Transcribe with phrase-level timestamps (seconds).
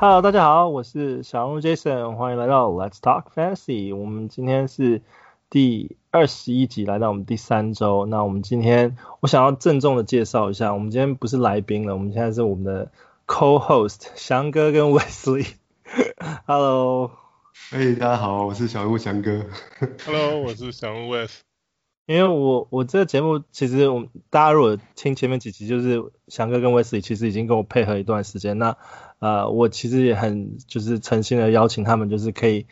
[0.00, 3.96] Hello，大家好，我是小人物 Jason，欢迎来到 Let's Talk Fantasy。
[3.96, 5.02] 我们今天是
[5.50, 8.06] 第二十一集，来到我们第三周。
[8.06, 12.92] 那我们今天，我想要郑重的介绍一下，我们今天不是来宾了，我们现在是我们的
[13.26, 15.54] Co-host 翔哥跟 Wesley。
[16.46, 17.10] Hello，
[17.72, 19.46] 哎，hey, 大家好，我是小人物翔哥。
[20.06, 21.47] Hello，我是小人物 Wes。
[22.08, 28.76] 因为我我这个节目其实我们大家如果听前面几集，就是翔哥跟 Wesley 其实已经跟我配合一段时间，那。
[29.20, 32.66] 呃，我其实也很就是诚心的邀请他们，就是可以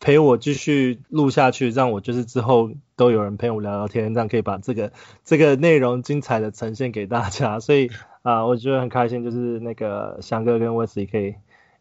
[0.00, 4.90] 陪我继续录下去，让我就是之后都有人陪我聊聊天，这样可以把这个
[5.22, 7.60] 这个内容精彩的呈现给大家。
[7.60, 7.90] 所以
[8.22, 11.34] 啊、我觉得很开心，就是那个翔哥跟 Wesley 可以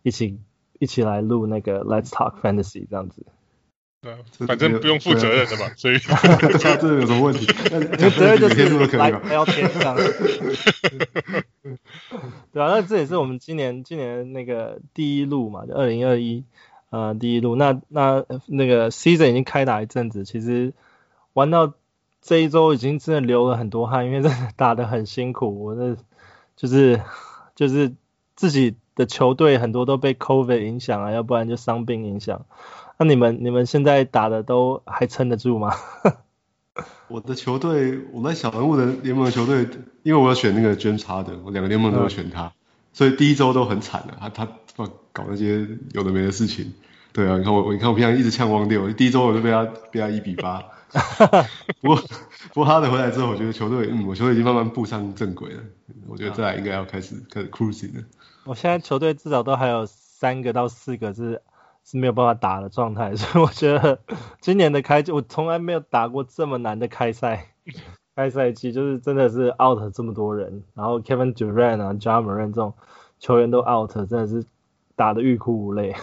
[0.04, 0.42] 一起
[0.78, 3.26] 一起来录那个 Let's Talk Fantasy 这样子。
[4.46, 5.98] 反正不用负责任的嘛，所以
[6.60, 7.46] 这这有什么问题？
[7.46, 11.36] 责任就是来聊天这样子。
[12.54, 16.44] 对啊，那这也是我们今年今年那个第一路嘛，就二零二一
[16.90, 17.56] 呃第一路。
[17.56, 20.74] 那那那个 season 已经开打一阵子，其实
[21.34, 21.74] 玩到
[22.22, 25.64] 这一周已经真的流了很多汗，因为真的打得很辛苦。
[25.64, 25.98] 我的
[26.56, 27.02] 就是
[27.56, 27.94] 就是
[28.36, 32.46] 自己的球队很多都被 COVID 影响啊，要不然就伤病影响。
[32.98, 35.76] 那你们你们现在打的都还撑得住吗？
[37.08, 39.68] 我的球队，我在小人物的联盟的球队，
[40.04, 42.52] 因为我要选那个 James Harden，我两个联盟都要选他，嗯、
[42.94, 44.48] 所以第一周都很惨的，他他
[45.14, 46.74] 搞那些有的没的事情。
[47.14, 50.64] 对啊，你看我，你看我平常一直呛汪六，第一周我就被他被他一比八。
[51.82, 55.62] 不过不过哈登回来之后，我觉得球队，嗯，我球队已经慢慢步上正轨了。
[56.08, 58.04] 我觉得再来应该要开始开始 cruising 了。
[58.46, 61.42] 我现在球队至少都还有三个到四个是。
[61.86, 64.00] 是没有办法打的状态， 所以我觉得
[64.42, 67.52] 今年的开季我从来没有打过这么难的开赛，
[68.16, 72.74] 开赛季就是真的是 out 这么多人，然后 Kevin Durant 啊、Ja Morant 这种
[73.20, 74.44] 球员都 out，真的是
[74.96, 75.94] 打的欲哭无泪。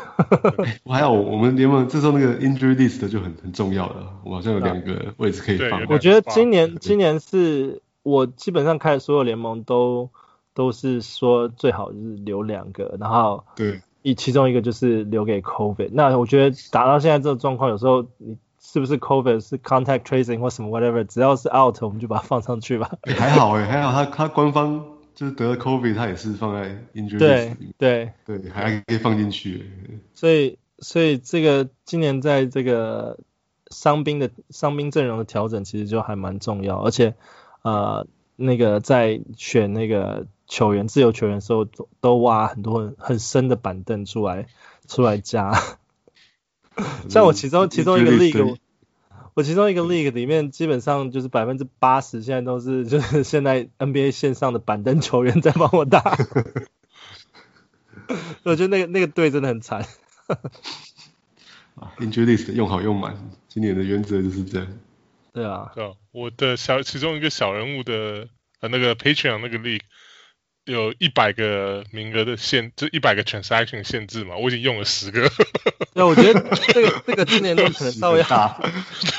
[0.85, 5.85] 我还有我们联盟这时候那个 injury list 就很很重要了，我好像有两个位置可以放。
[5.89, 10.11] 我觉得今年今年是我基本上开的所有联盟都
[10.55, 13.81] 都是说最好就是留两个，然后对。
[14.03, 22.91] 一其中一个就是留给 COVID，那我觉得打到现在这个状况，有时候你是不是 COVID 是 contact tracing 或什么 whatever，只要是 out，我们就把它放上去吧。
[23.03, 29.71] 欸、还好哎，还好他他官方就是得了 COVID，他也是放在 injury 对对对，还可以放进去。
[30.15, 33.19] 所以所以这个今年在这个
[33.71, 37.15] 伤兵的伤兵阵容的调整，其实就还蛮重要，而且
[37.63, 40.27] 呃那个在选那个。
[40.53, 44.49] 球员自由球员的时候都都挖很多很很深的板凳出来
[44.87, 45.55] 出来加，
[47.09, 48.59] 像我其中其中一个 league，
[49.33, 56.19] 我其中一个 league 里面基本上就是百分之八十现在都是就是现在 NBA 线上的板凳球员在帮我打，
[58.45, 59.87] 我觉得那个那个队真的很惨。
[61.77, 63.17] 啊， injury list 用好用满，
[63.49, 64.69] 今年的原则就是这样。
[65.33, 68.29] 对啊，对啊，我的小其中一个小人物的
[68.61, 69.81] 呃那个 Patreon 那个 league。
[70.65, 75.29] 有一百个名额的限，就一百个 transaction 限制嘛，我已经用了十个。
[75.95, 76.41] 那，我觉得
[76.73, 78.61] 这个这个今年都可能稍微大，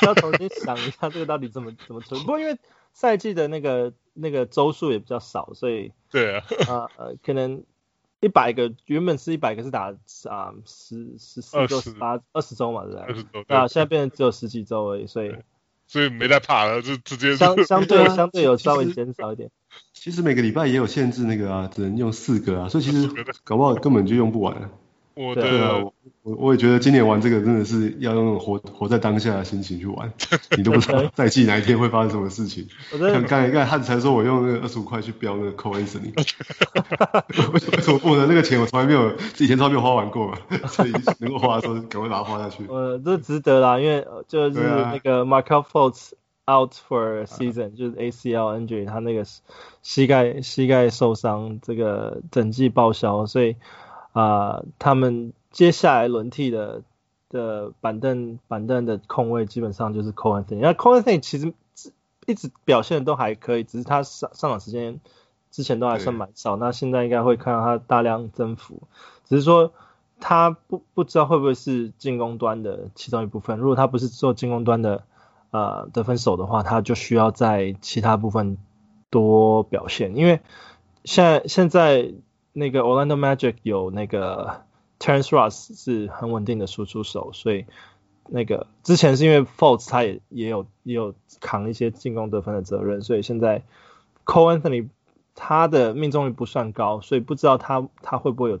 [0.02, 2.18] 要重新想一下这个到底怎么怎么存。
[2.20, 2.56] 不过因为
[2.94, 7.62] 赛季的那个那个周数也比较少，所以对啊，呃呃，可能
[8.20, 9.94] 一百个原本是一百个是打
[10.30, 13.02] 啊十十四周十八二十周嘛，对不对？
[13.02, 13.44] 二十周。
[13.48, 15.34] 啊，现在变成只有十几周而已，所以
[15.86, 19.50] 所以没在怕了，就直接相相对相对有稍微减少一点。
[20.04, 23.08] 其实每个礼拜也有限制那个啊，只能用四个啊，所以其实
[23.42, 24.68] 搞不好根本就用不完。
[25.14, 25.78] 我的对啊，
[26.22, 30.12] 我我也觉得今年玩这个真的是要用活活在当下的心情去玩，
[30.58, 32.68] 你都不知道赛季哪一天会发生什么事情。
[32.90, 36.12] 看刚才刚才汉才说我用那个二十五块去标那个 Cole Anthony，
[37.54, 38.28] 为什么不能？
[38.28, 40.36] 那个钱我从来没有自己钱从来没有花完过嘛，
[40.68, 42.66] 所以能够花的时候赶快把它花下去。
[42.68, 46.10] 呃，这值得啦，因为就是那个 Markelle Fultz
[46.46, 49.24] out for season，、啊、就是 ACL injury，他那个
[49.82, 53.56] 膝盖膝盖受伤，这个整季报销，所以
[54.12, 56.82] 啊、呃，他们接下来轮替的
[57.30, 61.54] 的板凳板凳的空位基本上就是 Cole Anthony，那 Cole Anthony 其实
[62.26, 65.00] 一直表现的都还可以，只是他上上场时间
[65.50, 68.82] 之前都还算蛮少，那现在应该会看到他大量增幅，
[69.24, 69.72] 只是说
[70.20, 75.04] 他不不知道会不会是进攻端的其中一部分，如果他不是做进攻端的。
[75.54, 78.58] 呃，得分手的话，他就需要在其他部分
[79.08, 80.40] 多表现，因为
[81.04, 82.10] 现在现在
[82.52, 84.62] 那个 Orlando Magic 有那个
[84.98, 87.66] Terrence Ross 是很稳定的输出手，所以
[88.28, 93.62] 那个之前是因为 Fultz 他也也有也有扛一些进攻得分的责任，所以现在
[94.24, 94.88] Cole Anthony
[95.36, 98.58] 他的命中率不算高，所以不知道他他会不会有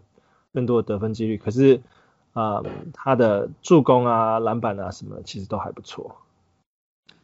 [0.52, 1.80] 更多的得分几率，可是
[2.34, 6.18] 啊、呃，他的助攻啊、篮板啊什么的，其实都还不错。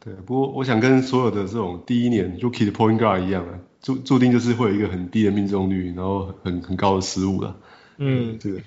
[0.03, 7.55] 对，不过我想跟所有的这种第一年 rookie 的 point guard 一样啊，注注定就是会有一个很低的命中率，然后很很高的失误了。
[7.97, 8.61] 嗯，这个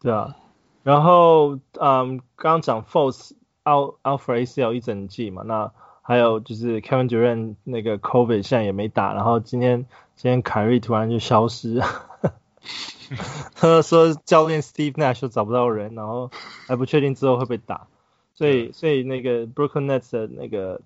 [0.00, 0.36] 对啊。
[0.84, 5.72] 然后嗯，刚刚讲 out out for ACL 一整季嘛，那
[6.02, 11.82] 还有就是 Kevin Durant 那个 COVID 现在也没打，然后今天今天凯瑞突然就消失。
[13.56, 16.30] 他说教练 Steve Nash 都找不到人，然后
[16.68, 17.88] 还不确定之后会不会打，
[18.36, 20.80] 所以所以那个 Brooklyn Nets 的那个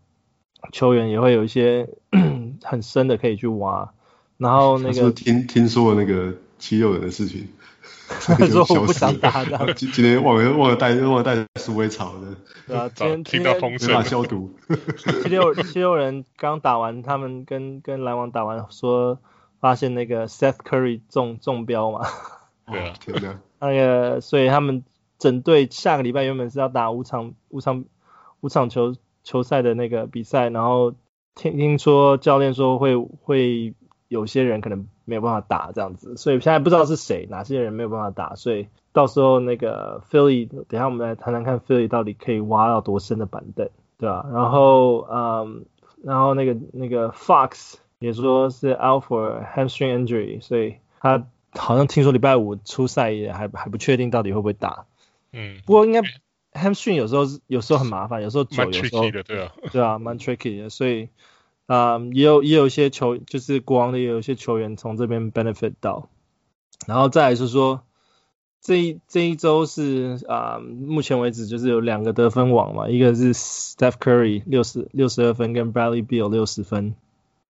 [0.73, 1.89] 球员也会有一些
[2.65, 3.93] 很深的可以去挖，
[4.39, 7.49] 然后那个是是听听说了那个七六人的事情，
[8.09, 12.37] 他 说我不想打的， 今今天忘了忘了带忘了带鼠尾草的，
[12.67, 14.51] 对啊，今天听到风声，没法消毒。
[15.23, 19.19] 七六七六人刚打完，他们跟跟篮网打完说。
[19.61, 22.01] 发现那个 Seth Curry 中中标嘛？
[22.67, 23.39] 对啊，天哪！
[23.61, 24.83] 那个，所以他们
[25.21, 27.85] 整队下个礼拜原本是要打五场五场
[28.41, 30.95] 五场球球赛的那个比赛，然后
[31.37, 33.75] 听听说教练说会会
[34.09, 43.69] 有些人可能没有办法打这样子，所以现在不知道是谁哪些人没有办法打，所以到时候那个 Philly，等下我们来谈谈看 Philly 到底可以挖到多深的板凳，
[43.99, 44.27] 对吧？
[44.33, 45.65] 然后嗯，
[46.03, 47.77] 然后那个那个 Fox。
[48.01, 54.87] 也说是 out for hamstring injury，所以他好像听说礼拜五出赛也还还不确定到底会不会打。
[55.33, 56.01] 嗯，不过应该
[56.53, 60.71] hamstring 有时候有时候很麻烦，有时候久，有时候的对啊， 对啊，蛮 tricky 的。
[60.71, 61.09] 所以
[61.67, 66.09] 啊、嗯，也有也有一些球，就是国王的也有一些球员从这边 benefit 到。
[66.87, 67.83] 然后再来是说，
[68.61, 76.95] 这一这一周是啊、嗯，目前为止就是有两个得分王嘛，一个是 Steph Curry 六十六十二分，跟 Bradley Beal 六十分。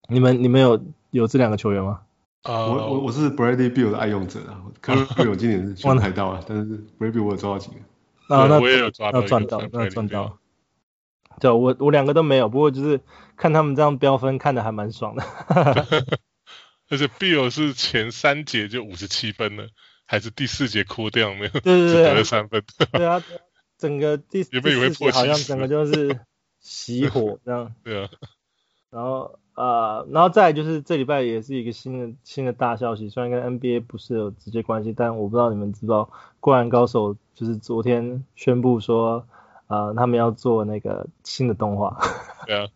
[0.09, 2.01] 你们你们有有这两个球员吗？
[2.43, 8.35] 啊、uh,，我我我是 Bradley Beal 的爱用者啊，可能我今年是选不太到啊，但是 Bradley 我有抓到几个。
[8.35, 10.39] 啊，那我也有抓到，那赚到，那赚到。
[11.39, 13.01] 对，我我两个都没有，不过就是
[13.37, 15.23] 看他们这样飙分，看的还蛮爽的。
[16.89, 19.69] 而且 Bill 是前三节就五十七分了，
[20.07, 21.51] 还是第四节哭掉没有？
[21.51, 22.63] 对对对，得了三分。
[22.93, 23.23] 对啊，
[23.77, 26.19] 整个第第四节好像整个就是
[26.65, 27.75] 熄火这样。
[27.85, 28.09] 对啊，
[28.89, 29.40] 然后。
[29.61, 36.09] 呃，然后再来就是这礼拜也是一个新的新的大消息，虽然跟 NBA 不是有直接关系，但我不知道你们知道，
[36.41, 39.27] 灌篮高手就是昨天宣布说，
[39.67, 41.95] 呃，他们要做那个新的动画。
[42.49, 42.69] 对啊，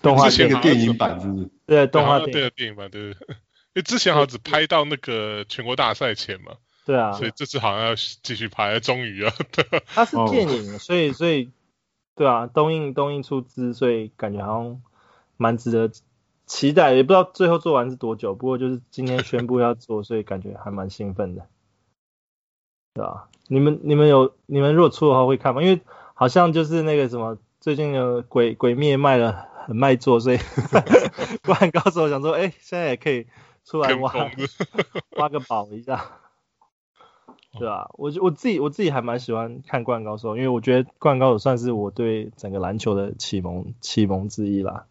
[0.00, 1.50] 动画是一个电影版，是不是？
[1.66, 3.26] 对，动画对电影版，对对。
[3.74, 6.52] 因为之前好像只拍到那个全国大赛前嘛。
[6.86, 7.12] 对啊。
[7.12, 9.30] 所以这次好像要继续拍，终于啊。
[9.88, 11.50] 它是电影，所以所以，
[12.14, 14.80] 对啊，东映东映出资，所以感觉好像
[15.36, 15.92] 蛮值得。
[16.46, 21.46] 期待，也不知道最后做完是多久，不过就是今天宣布要做，所以感觉还蛮兴奋的，
[22.94, 23.28] 对吧？
[23.48, 25.62] 你们你们有你们如果出的话会看吗？
[25.62, 25.80] 因为
[26.14, 30.38] 好像就是那个什么，最近的鬼鬼灭卖了很卖座，所以
[31.42, 33.26] 灌篮高手想说，哎、欸，现在也可以
[33.64, 34.12] 出来挖
[35.18, 36.20] 挖个宝一下，
[37.58, 37.90] 对吧？
[37.94, 44.86] 我我自己我自己还蛮喜欢看灌篮高手，因为我觉得灌篮高手算是我对整个篮球的启蒙启蒙之一啦，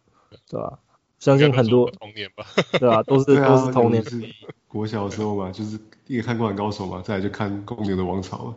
[0.48, 0.78] 对吧？
[1.24, 2.44] 相信很多童年吧，
[2.78, 4.04] 对啊，都是都是童年。
[4.04, 4.20] 是
[4.68, 8.54] 国小的时候嘛，就是一个看灌篮高手嘛，再来就看公牛的王朝。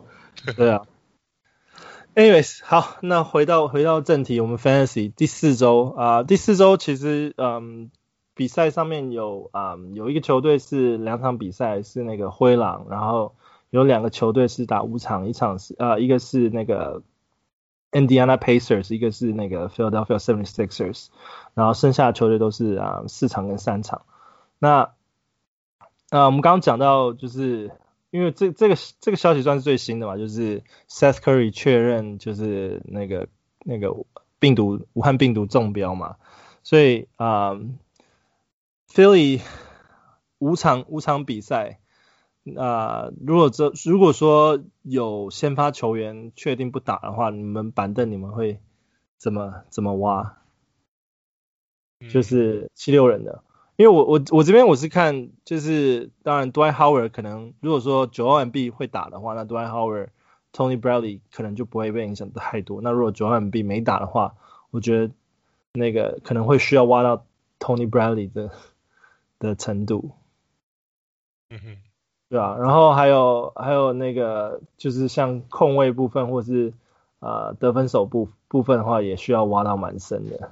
[0.54, 0.82] 对啊。
[2.14, 7.90] Anyways，好，那回到回到正题，我们 Fantasy 第四周啊、呃，第四周其实嗯，
[8.34, 13.34] 比赛上面有啊、嗯、有一个球队是两场比赛是那个灰狼，然后
[13.70, 17.02] 有两个球队是打五场，一场是啊、呃、一个是那个。
[17.90, 21.08] Indiana Pacers，一个是那个 Philadelphia 76ers，
[21.54, 24.02] 然后剩下的球队都是啊四场跟三场。
[24.58, 24.92] 那
[26.10, 27.70] 啊我们刚刚讲到，就是
[28.10, 33.28] 因为这这个这个消息算是最新的嘛，就是 Seth Curry 确认就是那个
[33.64, 33.94] 那个
[34.38, 36.16] 病毒武汉病毒中标嘛，
[36.62, 37.58] 所以啊
[38.92, 39.40] Philly
[40.38, 41.78] 五场五场比赛。
[42.54, 48.60] 那如果这如果说有先发球员确定不打的话，你们板凳你们会
[49.16, 50.36] 怎么怎么挖？
[52.12, 53.42] 就是七六人的，
[53.74, 60.10] 因为我我我这边我是看，就是当然 Dwight Howard 可能如果说 Joel Embiid 会打的话，那 Dwight Howard、
[60.52, 62.80] Tony Bradley 可能就不会被影响太多。
[62.82, 64.36] 那如果 Joel Embiid 没打的话，
[64.70, 65.12] 我觉得
[65.72, 67.26] 那个可能会需要挖到
[67.58, 68.52] Tony Bradley 的
[69.40, 70.12] 的程度。
[71.50, 71.76] 嗯哼。
[72.30, 76.72] 对啊，然后还有还有那个就是像控卫部分或是
[77.20, 80.50] 呃得分手部部分的话，也需要挖到蛮深的。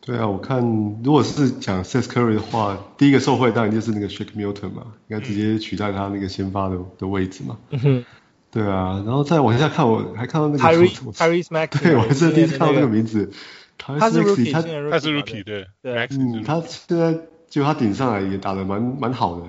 [0.00, 0.60] 对啊，我看
[1.02, 7.58] 如果是讲 Seth Curry 的话，第一个受惠当然就是那个 Shake Milton 嘛，应该直接取代他那个先发的的位置嘛。
[7.70, 8.04] 嗯哼。
[8.50, 13.30] 对啊，然后再往下看，我还看到那个 Tyrese Maxey， 对，我还是第一次看到那个名字。
[13.76, 16.08] 他是 Rookie，他他是 Rookie，对对。
[16.12, 17.14] 嗯，他现在
[17.50, 19.42] 就他顶上来也打得蛮蛮好的。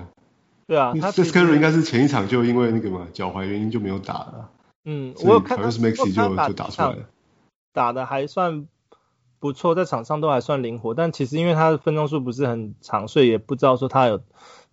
[0.70, 4.50] 对啊，Seth Curry 应该是前一场就因为那个嘛脚踝原因就没有打了。
[4.84, 7.08] 嗯，我有看到 Tyrese Maxey 就就打出来了，
[7.72, 8.68] 打的还算。
[9.40, 14.20] 不错，在场上都还算灵活，但其实因为他的分钟数不是很长，所以也不知道说他有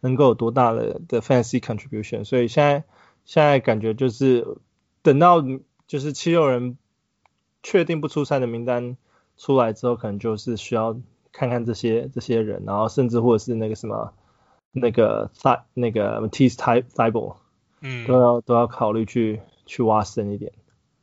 [0.01, 2.25] 能够有多大的的 fantasy contribution。
[2.25, 2.83] 所以现在
[3.23, 4.45] 现在感觉就是
[5.01, 5.41] 等到
[5.87, 6.77] 就是七六人
[7.63, 8.97] 确定不出赛的名单
[9.37, 10.99] 出来之后，可能就是需要
[11.31, 14.13] 看看这些这些人，然后甚至或者是那个什么
[14.79, 17.37] 那个赛那个 Matisse Thybulle，
[17.81, 20.53] 嗯，都要都要考虑去去挖深一点，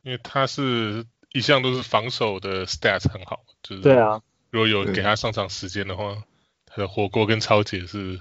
[0.03, 3.41] 因为他是一向都是防守的 stats 很好。
[3.61, 6.23] 就是对啊，如果有给他上场时间的话，
[6.65, 8.19] 他的火锅跟超姐是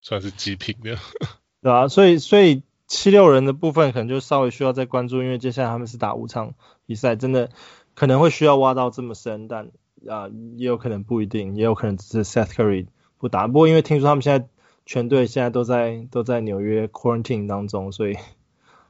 [0.00, 0.96] 算是极品的。
[1.60, 6.54] 对啊，所以所以七六人的部分可能就稍微需要再关注，因为接下来他们是打五场
[6.86, 7.50] 比赛，真的
[7.94, 9.70] 可能会需要挖到这么深，但
[10.08, 12.86] 啊也有可能不一定，也有可能只是 Seth Curry
[13.24, 13.46] 不打。
[13.46, 14.46] 不过因为听说他们现在
[14.84, 18.18] 全队现在都在都在纽约 quarantine 当中，所以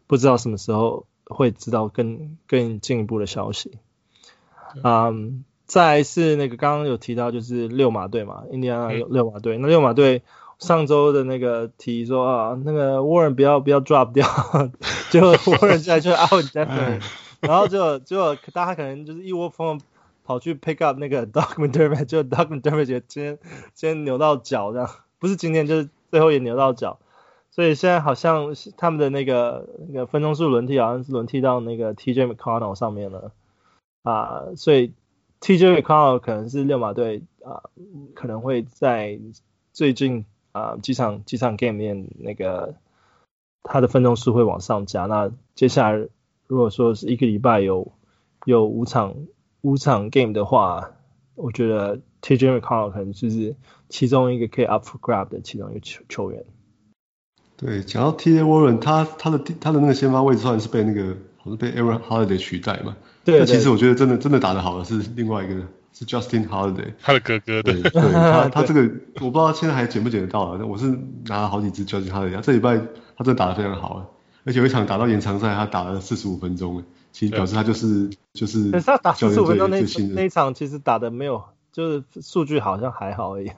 [0.09, 3.79] 不知道什么时候会知道更更进一步的消息。
[4.83, 5.31] 嗯，um,
[5.67, 9.57] 再来是那个刚刚有提到就是六马队嘛，印第安纳六马队。
[9.59, 10.23] 那六马队
[10.59, 14.27] 上周的那个提说啊，那个 Warren 不要不要 drop 掉，
[15.11, 17.01] 结果 Warren 现在就 out definitely，
[17.39, 19.81] 然后就就大家可能就是一窝蜂
[20.25, 23.39] 跑去 pick up 那个 Doug McDermott，就 Doug McDermott 今天
[23.75, 24.91] 今天扭到脚这样，
[25.21, 26.99] 不是今天就是最后也扭到脚，
[27.51, 33.33] 所以现在好像他们的那个那个分钟数轮替好像是轮替到那个 TJ McConnell 上面了。
[34.03, 34.93] 啊，所以
[35.41, 37.63] TJ McConnell 可能是六马队啊，
[38.15, 39.19] 可能会在
[39.73, 42.75] 最近啊几场几场 game 面那个
[43.63, 45.07] 他的分钟数会往上加。
[45.07, 46.09] 那接下来
[46.47, 47.93] 如果说是一个礼拜有
[48.45, 49.15] 有五场
[49.65, 50.91] 五场 game 的话，
[51.35, 53.57] 我觉得 TJ McConnell 可能就是
[53.89, 56.45] 其中一个可以 up for grab 的其中一个球球员。
[57.57, 62.95] 对，讲到 TJ Warren，他他的他的那个先发位置算是被那个好像被 Aaron Holiday 取代嘛。
[63.25, 65.55] 对，但其实我觉得真的真的打得好的是另外一个，
[65.95, 68.83] 是 Justin Holiday，他的哥哥对，对，对他 他这个
[69.23, 70.87] 我不知道现在还捡不捡得到啊，我是
[71.25, 72.77] 拿了好几支 Justin Holiday，这礼拜
[73.17, 74.14] 他真的打得非常好，
[74.45, 76.83] 而且有一场打到延长赛，他打了四十五分钟，
[77.13, 78.71] 其实表示他就是就是。
[78.71, 79.81] 可是他打四十五分钟那
[80.15, 83.51] 那一场其实打的没有，就是数据好像还好而已。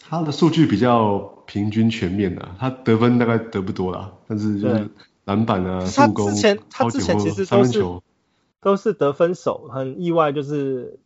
[0.00, 4.90] 他的数据比较平均全面的，他得分大概得不多啦，但是就是
[5.24, 6.32] 篮板啊、助攻、
[6.70, 8.02] 他之前其实三分球。
[8.60, 11.00] 都是得分手，很意外，就是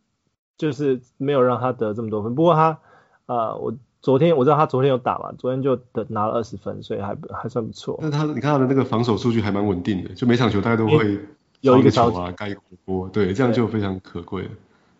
[0.59, 2.35] 就是没有让他得这么多分。
[2.35, 2.77] 不过他
[3.25, 3.73] 啊、呃，我
[4.07, 7.99] 昨天我知道他昨天有打嘛，昨天就得拿了二十分，所以还还算不错。
[8.01, 11.19] 那他你看他的那个防守数据还蛮稳定的，就每场球大家都会
[11.59, 14.51] 有一个球啊，盖一个火锅，对，这样就非常可贵了。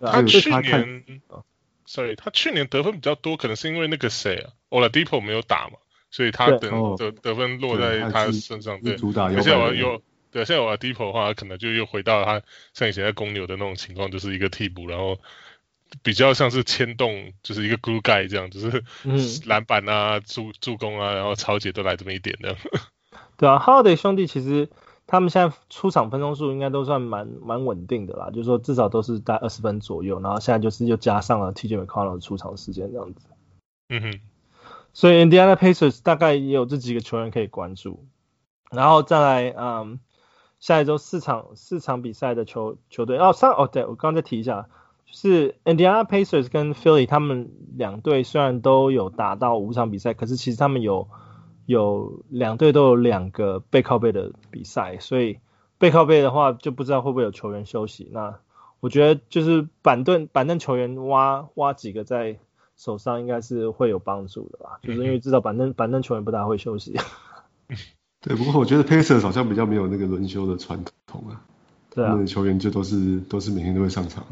[0.02, 1.22] 他去年
[1.86, 5.78] ，sorry，他去年得分比较多，可能是因为那个谁啊，Oladipo 没有打嘛，
[6.12, 10.02] 所以他等得得分落在他身上，对，而且我有。
[10.30, 12.42] 对，现在我 Oladipo 的话，可能就又回到他
[12.74, 15.18] 像以前在公牛的那种情况，就是一个替补，然后
[16.04, 18.84] 比较像是牵动，就是一个 glue guy 这样，就是
[19.46, 22.56] 篮板啊、助助攻啊，然后抄截都来这么一点的。
[23.38, 24.70] 对啊，Holiday 兄弟其实
[25.06, 33.28] 他们现在出场分钟数应该都算蛮蛮稳定的啦，就是说至少都是在二十分左右，然后现在就是又加上了 TJ McConnell 的出场时间这样子。
[33.90, 34.20] 嗯哼，
[34.94, 38.06] 所以 Indiana Pacers 大概也有这几个球员可以关注，
[38.72, 40.00] 然后再来，嗯。
[40.60, 44.68] 下一周四场四场比赛的球球队哦上哦对我刚刚再提一下，就
[45.12, 51.08] 是 Indiana Pacers 跟 Philly 他们两队虽然都有打到五场比赛，可是其实他们有
[51.66, 55.40] 有两队都有两个背靠背的比赛，所以
[55.78, 58.10] 背靠背的话就不知道会不会有球员休息。
[58.12, 58.40] 那
[58.80, 62.38] 我觉得就是板凳板凳球员挖挖几个在
[62.76, 66.96] 手上应该是会有帮助的吧，就是因为知道板凳板凳球员不大会休息。
[68.22, 71.42] 对，不过我觉得 Pacers 好像比较没有那个轮休的传统啊。
[71.90, 72.16] 对啊。
[72.20, 74.24] 那球员就都是都是每天都会上场。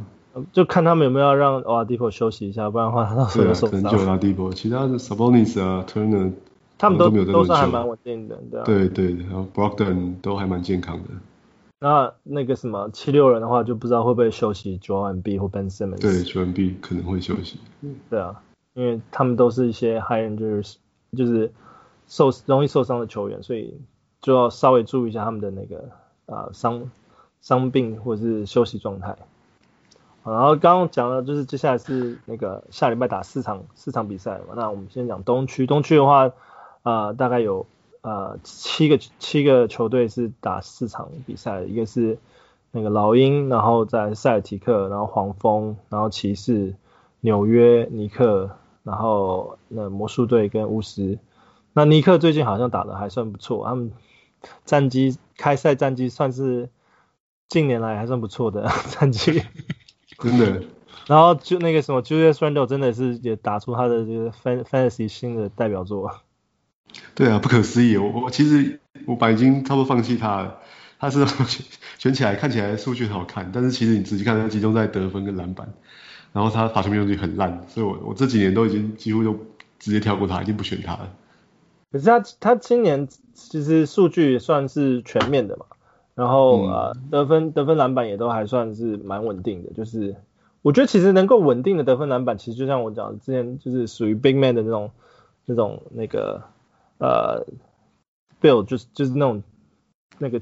[0.52, 3.82] 就看他们有没有要让 Oladipo 休息一下，不然的话他到时候受伤。
[3.82, 6.32] 对啊，可能就 Oladipo，其他的 Sabonis 啊，Turner，
[6.78, 8.64] 他们都都，都是还蛮稳定的，对啊。
[8.66, 11.10] 对对，然后 Brogdon 都还蛮健康的。
[11.80, 16.02] 那那个什么七六人的话，就不知道会不会休息 Joel Embiid 或 Ben Simmons。
[16.02, 17.60] 对，Joel Embiid 可能会休息。
[17.82, 18.42] 嗯，对啊，
[18.74, 20.78] 因为他们都是一些 high end 就是
[21.16, 21.52] 就是。
[22.08, 23.82] 受容易受伤的球员，所以
[24.22, 25.90] 就要稍微注意一下他们的那个
[26.28, 26.92] 啊伤
[27.42, 29.18] 伤病或者是休息状态。
[30.26, 34.56] 然后刚刚讲了就是接下来是那个下礼拜打四场四场比赛嘛。
[34.56, 36.32] 那我们先讲东区，东区的话，
[36.82, 37.68] 呃，大概有
[38.02, 42.18] 呃七个七个球队是打四场比赛，一个是
[42.72, 46.74] 那个老鹰，然后在塞尔提克，然后黄蜂，然后骑士、
[47.22, 48.50] 纽约尼克，
[48.84, 51.20] 然后那魔术队跟巫师。
[51.74, 53.92] 那尼克最近好像打得还算不错，他们
[54.66, 56.70] 战绩开赛战绩算是
[57.48, 59.44] 近年来还算不错的 战绩。
[60.20, 60.64] 真的，
[61.08, 64.32] 然后就那个什么 Julius Randle 真的是也打出他的这个
[64.64, 66.22] Fantasy 新的代表作。
[67.14, 67.98] 对啊，不可思议！
[67.98, 70.60] 我我其实我本来已经差不多放弃他了。
[70.98, 71.26] 他是
[72.00, 75.74] 选起来看起来数据很好看，但是其实你仔细看他集中在得分跟篮板，
[76.32, 79.38] 然后他罚球命中率很烂，所以我我这几年都已经几乎都
[79.78, 81.14] 直接跳过他，已经不选他了。
[81.92, 85.66] 可是他他今年其实数据也算是全面的嘛。
[86.16, 90.16] 然后呃、嗯、得分得分篮板也都还算是蛮稳定的，就是
[90.62, 94.92] 我觉得其实能够稳定的得分篮板，其实就像我讲的之前就是属于 big man 的那种
[95.46, 96.42] 那种那个
[97.00, 97.46] 呃
[98.42, 99.44] build 就是就是那种
[100.18, 100.40] 那个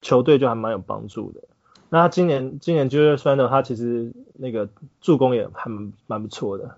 [0.00, 1.40] 球队就还蛮有帮助的。
[1.88, 4.68] 那他今年今年 Julius Randle 他其实那个
[5.00, 5.68] 助攻也还
[6.06, 6.76] 蛮不错的。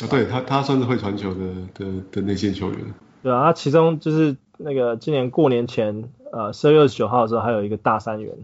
[0.00, 1.40] 啊，对他他算是会传球的
[1.74, 2.78] 的的内线球员。
[3.24, 6.08] 对啊，他其中就是那个今年过年前。
[6.32, 8.34] 呃，十二月二十九号的时候还有一个大三元，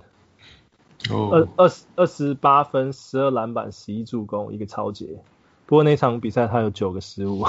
[1.11, 5.19] 二二十二十八分，十二篮板，十一助攻，一个抄截。
[5.67, 7.45] 不过那场比赛他有九个失误，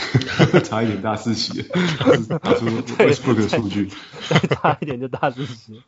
[0.64, 1.62] 差一点大四喜，
[2.42, 3.90] 打出 Westbrook 的数据，
[4.28, 5.82] 再差一点就大四喜。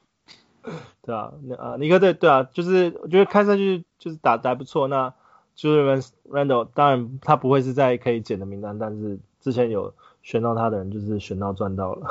[1.00, 4.86] 对啊，那啊尼克队对啊，就是我觉得看上去就是打的还不错。
[4.86, 5.14] 那
[5.56, 12.10] Julius Randle 当然他不会是在可以捡的名单，但是之前有选到他的人就是选到赚到了。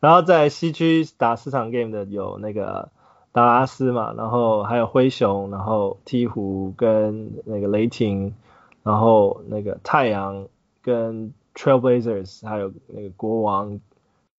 [0.00, 2.90] 然后在西区打四场 game 的有那个
[3.32, 8.34] 达拉斯嘛，然后还有灰熊，然后鹈鹕跟那个雷霆，
[8.82, 10.48] 然后那个太阳
[10.82, 13.80] 跟 Trailblazers，还有那个国王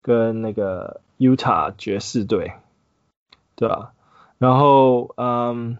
[0.03, 2.53] 跟那个 Utah 爵士队，
[3.57, 3.95] 对吧？
[4.37, 5.79] 然后嗯，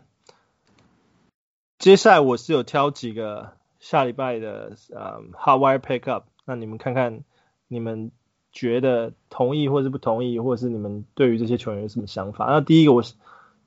[1.79, 7.23] 接下来我是有挑几个下礼拜的嗯 Hot Wire Pickup，那你们看看
[7.69, 8.11] 你们。
[8.55, 12.47] 觉得同意或是不同意，或者是你们对于这些球员有什么想法？
[12.47, 13.15] 那第一个我是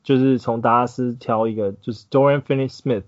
[0.02, 3.04] 就是从达拉斯挑一个，就是 Dorian Finney-Smith。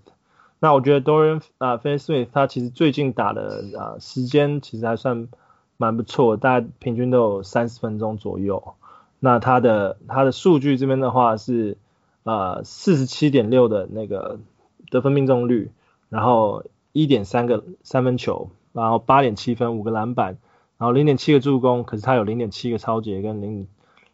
[0.58, 5.28] 那我觉得 Dorian 啊 Finney-Smith 他其实最近打的啊时间其实还算
[5.78, 8.74] 蛮不错，大概平均都有三十分钟左右。
[9.18, 11.78] 那他的他的数据这边的话是
[12.24, 14.38] 呃四十七点六的那个
[14.90, 15.70] 得分命中率，
[16.10, 20.36] 然后一点三个三分球，然后八点七分五个篮板。
[20.80, 23.68] 然后零点七个助攻，可是他有零点七个抄截跟零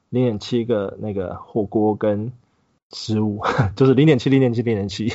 [0.08, 2.32] 零点七个那个火锅跟
[2.92, 3.40] 失误，
[3.76, 5.12] 就是零点七零点七零点七。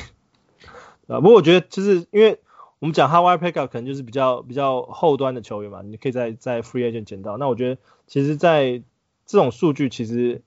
[1.08, 2.40] 啊，不过我觉得就是因为
[2.78, 7.36] 我们讲 Hot Wire Pickup 可能就是比较比较后端的球员嘛，你可以在在 Free Agent 捡到。
[7.36, 8.82] 那我觉得其实，在
[9.26, 10.40] 这种数据，其实，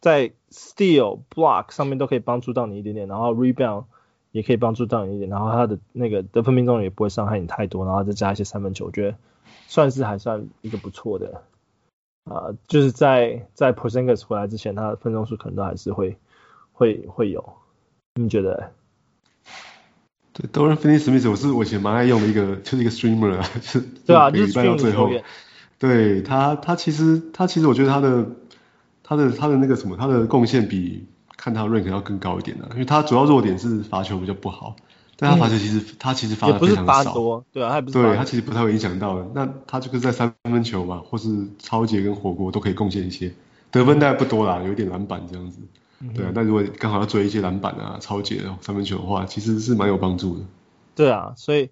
[0.00, 3.84] 在 Steal Block 上面都可以帮助到你一点点，然后 Rebound
[4.32, 9.16] 也可以帮助到你一点，然后他的那个得分命中率也不会伤害你太多，然后再加一些三分球，我觉得。
[9.72, 11.44] 算是还算一个不错的，
[12.24, 16.18] 啊、呃，就是在在 Porzingis 回来之前，他的分钟数可能都还是会
[16.74, 17.54] 会会有，
[18.16, 18.72] 你觉得？
[20.34, 25.08] 对，Dorian Finney-Smith 我是我以前蛮爱用的一个，就是一个 streamer 啊，是对啊，就是到最后，
[25.78, 28.26] 对他他其实他其实我觉得他的
[29.02, 31.06] 他的他的那个什么，他的贡献比
[31.38, 34.76] 看他 rank 要更高一点的，因为他主要弱点是罚球比较不好。
[35.22, 39.26] 但他罚球其实、嗯、他其实罚的非常少，多对啊，他不是对他其实不太会影响到的。
[39.34, 41.28] 那他就是在三分球嘛，或是
[41.60, 43.32] 抄截跟火锅都可以贡献一些，
[43.70, 45.60] 得分大概不多啦，有一点篮板这样子。
[46.16, 50.44] 对啊，那如果刚好要追一些篮板啊、抄截三分球的话，其实是蛮有帮助的。
[50.96, 51.70] 对啊，所以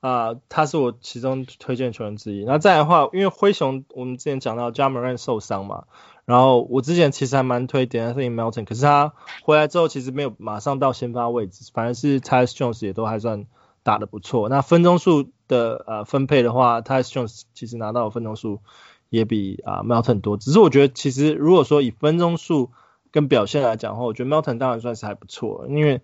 [0.00, 2.44] 啊、呃，他是我其中推荐球员之一。
[2.46, 5.84] 那再来的话，因为灰熊我们之前讲到 Ja Morant 受伤嘛。
[6.26, 13.46] 然后我之前其实还蛮推 De'Anthony Melton，可是他回来之后其实没有马上到先发位置，反而是 Tyus Jones 也都还算
[13.84, 14.48] 打得不错。
[14.48, 18.60] 那分钟数的呃分配的话，Tyus Jones 其实拿到的分钟数
[19.08, 20.36] 也比啊、呃、Melton 多。
[20.36, 22.72] 只是我觉得其实如果说以分钟数
[23.12, 25.66] 跟表现来讲的话，我觉得 Melton 当然算是还不错。
[25.68, 26.02] 因为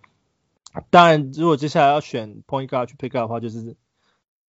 [0.90, 3.74] 当然如果接下来要选 Point Guard 去 Pick up 的话，就是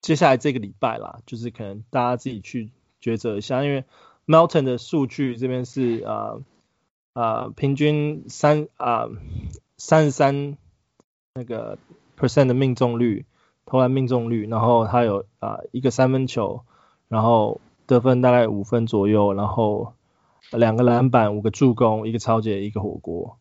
[0.02, 2.70] 接下来这个礼拜啦，就是可能大家自己去
[3.02, 3.86] 抉择一下，因为。
[4.26, 6.42] Melton 的数据这边是啊啊、
[7.14, 9.10] 呃呃、平均三啊
[9.78, 10.58] 三十三
[11.34, 11.78] 那个
[12.18, 13.26] percent 的命中率，
[13.66, 16.64] 投篮命中率，然后他有啊、呃、一个三分球，
[17.08, 19.94] 然后得分大概五分左右，然后
[20.52, 23.38] 两个篮板，五个助攻，一个抄截，一个火锅。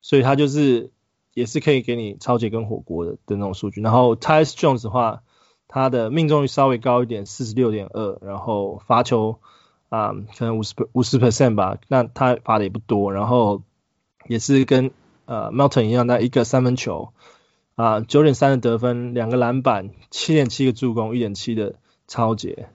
[0.00, 0.90] 所以他就是
[1.34, 3.80] 也是可以给你抄截跟火锅的的那种数据。
[3.80, 5.22] 然后 Tyus Jones 的话，
[5.66, 9.40] 他的命中率稍微高一点，四十六点二，然后罚球
[9.88, 13.62] 啊、可能五十五十 percent 吧，那他罚的也不多，然后
[14.26, 14.90] 也是跟
[15.26, 17.12] 呃 Melton 一样，那一个三分球
[17.74, 22.68] 啊九点三的得分，两个篮板，七点七个助攻，一点七的抄截。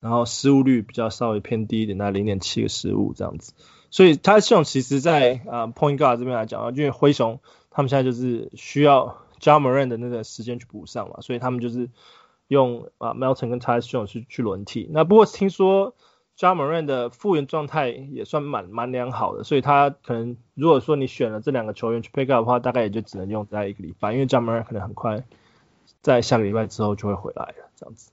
[0.00, 3.52] 然后失误率比较稍微偏低一点，那零点七个失误这样子，
[3.90, 7.38] 所以他这种其实在啊、Point Guard 这边来讲啊，因为灰熊
[7.70, 11.90] 他们现在就是需要 Ja Morant 的那个时间去补上嘛，所以他们就是
[12.48, 14.88] 用啊 Melton 跟 Tyson 去去轮替。
[14.90, 15.94] 那不过听说
[16.40, 25.22] Ja Morant 的复原状态也算蛮蛮良好的，所以他可能如果说你选了这两个球员去 pick up 的话，大概也就只能用在一个礼拜，因为 Ja Morant 可能很快
[26.00, 28.10] 在下个礼拜之后就会回来了这样子。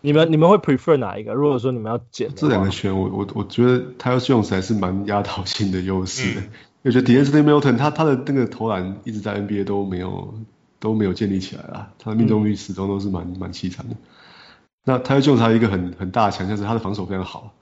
[0.00, 1.34] 你们你们会 prefer 哪一个？
[1.34, 6.46] 如果说你们要捡这两个选，我我我觉得他要 use 还是蛮压倒性的优势的。
[6.84, 10.34] 我觉得 d e a n t h Melton 他他的那个投篮一直在 NBA 都没有
[10.80, 13.96] 都没有建立起来啦，他的命中率始终都是蛮蛮凄惨的。
[14.84, 17.54] 那 Tyus Jones 他有一个很很大的强项是他的防守非常好，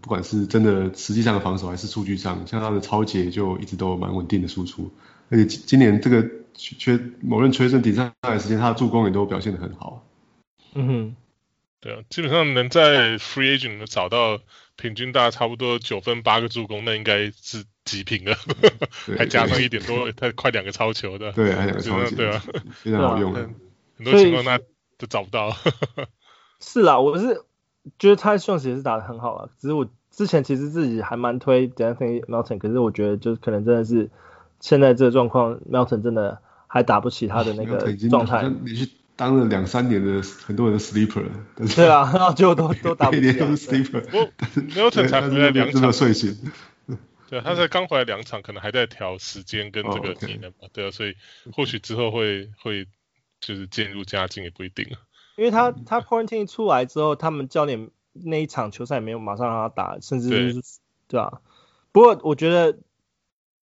[0.00, 4.92] 不管是真的实际上的防守还是数据上，像他的超节就一直都有蛮稳定的输出。
[5.30, 10.06] 而且今年这个缺某人缺阵比赛的时间，他的助攻也都表现得很好。
[10.74, 11.16] 嗯哼。
[11.78, 14.40] 对啊，基本上能在 free agent 找到
[14.76, 18.34] 平均大概差不多九分八个助攻，那应该是极品了，
[19.16, 23.54] 还加上一点多，他快两个超球的，对，还两个超球，对啊，非常好用，很
[24.04, 24.58] 多情况那
[24.96, 25.54] 都找不到。
[26.60, 27.42] 是啦，我是
[27.98, 34.10] 觉得他算是也是打的很好啊，只是我之前其实自己还蛮推 De'Anthony Melton，可是我觉得就是可能真的是
[34.60, 38.50] 现在这个状况，Melton 真的还打不起他的那个状态。
[39.18, 41.24] 当了两三年的很多人的 sleeper，
[41.74, 44.30] 对啊，然后就都 都打不一年都是 sleeper，
[44.74, 46.36] 没有才回来两场睡醒。
[47.30, 50.68] 对，他才刚回来两场，可能还在调时间跟这个体能吧。
[50.74, 51.14] 对啊，所以
[51.50, 52.86] 或许之后会会
[53.40, 55.00] 就是渐入佳境也不一定啊。
[55.36, 60.60] 因为他他 Pointing 出来之后，他们教练那一场球赛也没有马上让他打，甚至是
[61.06, 61.40] 对啊。
[61.92, 62.78] 不过我觉得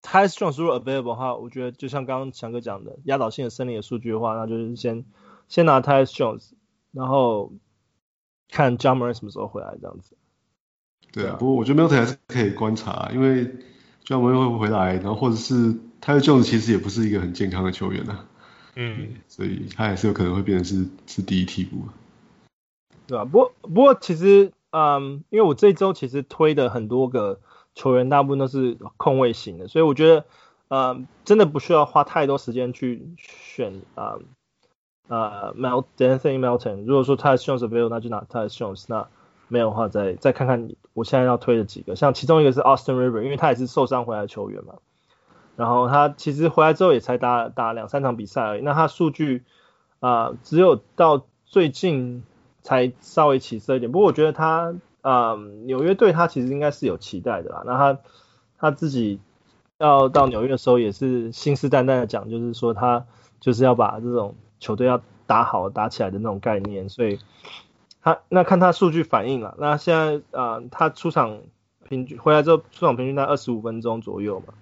[0.02, 5.04] Tyus Jones 如果 available 的话，我觉得就像刚刚强哥讲的，压倒性的胜利的数据的话，那就是先。
[5.48, 6.50] 先拿 Tyus Jones，
[6.92, 7.52] 然后
[8.52, 10.16] 看 Ja Morant 什么时候回来这样子。
[11.11, 13.46] 对啊，不过我觉得 Milton 还是可以观察，因为
[14.06, 18.28] Ja Morant 会不会回来，然后或者是 Tyus Jones 其实也不是一个很健康的球员啊。
[18.81, 21.77] 嗯，所以他也是有可能会变成是是第一替补。
[23.07, 27.40] 对啊，不过不过其实，嗯，因为我这一周其实推的很多个
[27.75, 30.25] 球员，大部分都是控卫型的，所以我觉得，
[30.69, 34.16] 嗯，真的不需要花太多时间去选啊。
[34.19, 34.27] 嗯
[35.09, 38.85] 呃、uh,，Mel D'Anthony Melton，如果说 Tyus Jones 没有，那就拿 Tyus Jones。
[38.87, 39.09] 那
[39.49, 44.75] 没有的话再，再再看看我现在要推的几个，像其中一个是 Austin Rivers，因为他也是受伤回来的球员嘛。
[45.61, 49.44] 然后他其实回来之后也才打打两三场比赛而已，那他数据
[50.01, 52.25] 啊、只有到最近
[52.62, 53.92] 才稍微起色一点。
[53.92, 57.62] 不过我觉得他啊、纽约队他其实应该是有期待的啦。
[57.66, 57.99] 那他
[58.59, 59.20] 他自己
[59.79, 63.05] 要到纽约的时候也是信誓旦旦的讲，就是说他
[63.38, 64.35] 就是要把这种。
[64.62, 67.18] 球队要打好打起来的那种概念，所以
[68.03, 69.57] 他那看他数据反应了。
[69.59, 71.40] 那现在啊、他出场
[71.88, 74.53] 平均回来之后出场平均在二十五分钟左右嘛，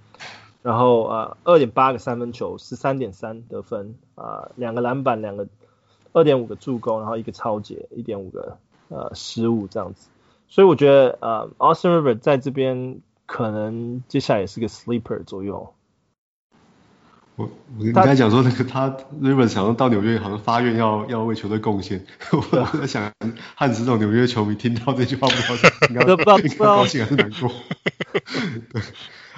[0.62, 5.46] 然后啊二点八个三分球，十三点三得分啊，呃、两个篮板，两个
[6.12, 10.08] 二点五个助攻，然后一个超截，一点五个呃失误这样子。
[10.48, 15.74] 所以我觉得呃，Austin Rivers 在这边可能接下来也是个 sleeper 左右。
[17.36, 22.04] 我我你刚才讲说那个他 Rivers 想要到纽约，好像发愿要要为球队贡献。
[22.32, 23.12] 我在想，
[23.54, 25.54] 汉斯这种纽约球迷听到这句话，不知道
[25.88, 26.00] 应该
[26.42, 27.48] 应该高兴还是难过。
[28.72, 28.82] 对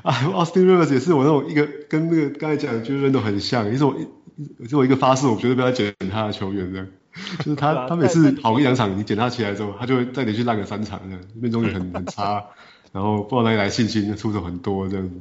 [0.02, 6.86] 啊，Austin Rivers 也是我那种一个跟那个刚才讲的 Julius Randle 很像，也是我一是我一个发誓，我绝对不要捡他的球员这样。
[7.38, 12.44] 就是他他每次好一两场，你捡他起来之后，他就会再连续烂个三场这样，命中率很很差，
[12.92, 15.20] 然后不知道哪里来信心，出手很多这样子。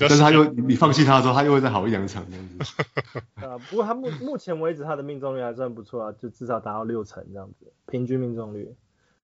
[0.00, 2.82] 但是他又你，你放弃他的时候，他又会再好一两场这样子。
[3.46, 8.74] 啊，不过他目目前为止他的命中率还算不错啊，就至少达到六成这样子，平均命中率。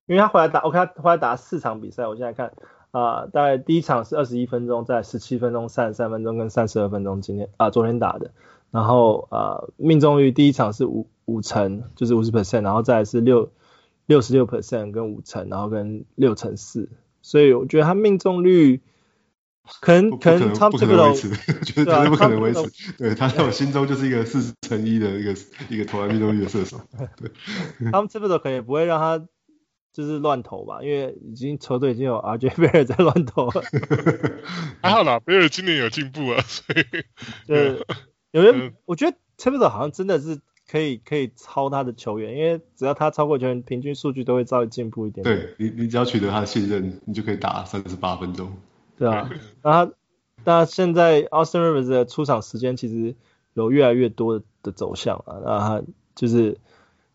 [0.07, 2.53] 因为他回来打，我看他回来打四场比赛，我现在看
[2.91, 8.33] 啊、呃，大概第一场是二十一分钟，在十七分钟、三十三分钟跟三十二分钟，今天啊、呃、昨天打的。
[8.71, 13.51] 然后啊、呃，命中率第一场是五五成，就是五十 percent，然后再来是六
[14.07, 16.89] 六十六 percent 跟五成，然后跟六成四，
[17.23, 18.81] 所以我觉得他命中率。
[19.81, 21.31] 可能可能他 这个维持，
[21.63, 22.93] 绝对不可能维持。
[22.99, 25.33] 对，他在我心中就是一个四成一的一个
[25.69, 26.81] 一个投篮命中率的射手。
[27.17, 27.31] 对，
[27.93, 29.25] 他们这边的可能也不会让他
[29.93, 33.63] 就是乱投吧，因为已经球队已经有 RJ Barrett 在乱投了。
[34.81, 36.85] 还好啦，贝尔今年有进步啊，所以
[37.49, 37.85] 对，
[38.31, 45.37] 有人我觉得 Thibodeau 好像真的是可以可以超他的球员，因为只要他超过球员，平均数据都会稍微进步一点，点。
[45.37, 48.53] 对你，你只要取得他的信任，你就可以打三十八分钟。
[48.97, 49.29] 对啊，
[49.65, 49.91] 那
[50.45, 53.17] 那现在 Austin Rivers 的出场时间其实
[53.55, 55.83] 有越来越多的走向啊，那他
[56.15, 56.59] 就是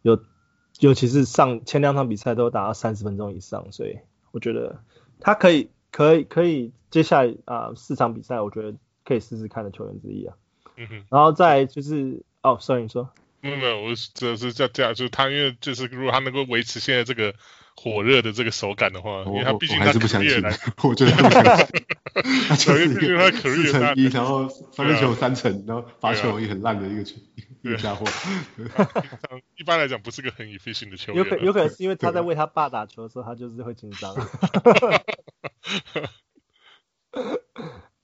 [0.01, 0.19] 有。
[0.79, 3.97] 尤其是上前两场比赛都打到三十分钟以上，所以
[4.31, 4.81] 我觉得
[5.19, 10.35] 他可以可以可以接下来啊四场比赛，我觉得可以试试看的球员之一啊。
[10.77, 11.05] 嗯哼。
[11.09, 13.09] 然后再就是哦，sorry 你说。
[13.41, 17.35] 没有没有，我只是这样，就是他因为就是如果他能够维持现在这个
[17.75, 19.91] 火热的这个手感的话，因为他 毕竟他来，
[20.83, 21.65] 我觉得不相信。
[22.47, 27.17] 他就是因为他可以四成一，然后三分球三成，然后罚球也很烂的一个球。
[27.63, 28.05] 这家伙，
[29.57, 31.17] 一般来讲不是个很 efficient 的球员。
[31.17, 34.15] 有可有可能是因为他在为他爸打球的时候，他就是会紧张。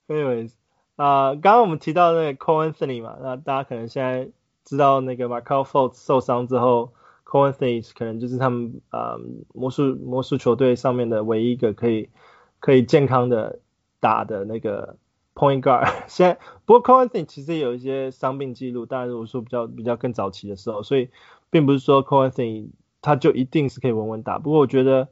[0.08, 0.52] Anyways，
[0.96, 4.30] 啊、呃，刚刚我们提到那个 Cole Anthony 嘛，那大家可能现在
[4.66, 6.94] 知道那个 Markelle Fultz 受伤之后
[7.32, 9.22] ，Cole Anthony 可能就是他们啊、呃、
[9.54, 12.10] 魔术魔术球队上面的唯一一个可以
[12.60, 13.60] 可以健康的
[14.00, 14.98] 打的那个。
[15.34, 21.08] Point guard， 现在不过 Cole Anthony 其实也有一些伤病记录，当然如果说比较比较更早期的时候，所以
[21.50, 22.68] 并不是说 Cole Anthony
[23.02, 24.40] 他就一定是可以稳稳打。
[24.40, 25.08] 不过我觉得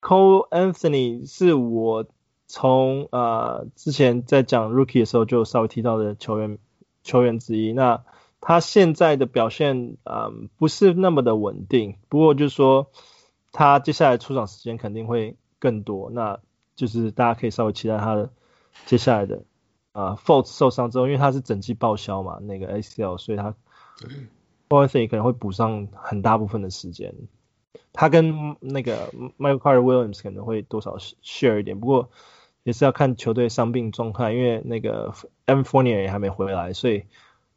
[0.00, 2.06] Cole Anthony 是我
[2.46, 6.58] 从呃之前在讲 Rookie 的时候就稍微提到的球员
[7.02, 7.74] 球员之一。
[7.74, 8.02] 那
[8.46, 12.90] 他现在的表现嗯、呃、不是那么的稳定，不过就是说
[13.52, 16.38] 他接下来出场时间肯定会更多，那
[16.76, 18.30] 就是大家可以稍微期待他的。
[18.86, 19.44] 接下来的
[19.92, 23.54] 啊 Fultz 受伤之后，因为他是整季报销嘛，那个 ACL，所以他
[24.00, 24.10] 对
[24.68, 27.14] Fultz 可能会补上很大部分的时间。
[27.92, 32.10] 他跟那个 Michael Carter Williams 可能会多少 share 一点，不过
[32.64, 35.14] 也是要看球队伤病状态，因为那个
[35.46, 37.04] Evan Fournier 也还没回来，所以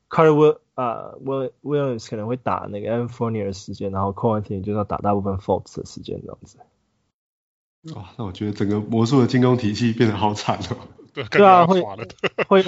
[0.09, 6.57] Carter Will 啊 Will Williams 可能会打那个 Fournier 的时间，然后 Anthony 就要打大部分 Fultz 的时间这样子。
[7.95, 10.77] 哇，那我觉得整个魔术的进攻体系变得好惨哦。
[11.31, 12.63] 对啊，会会会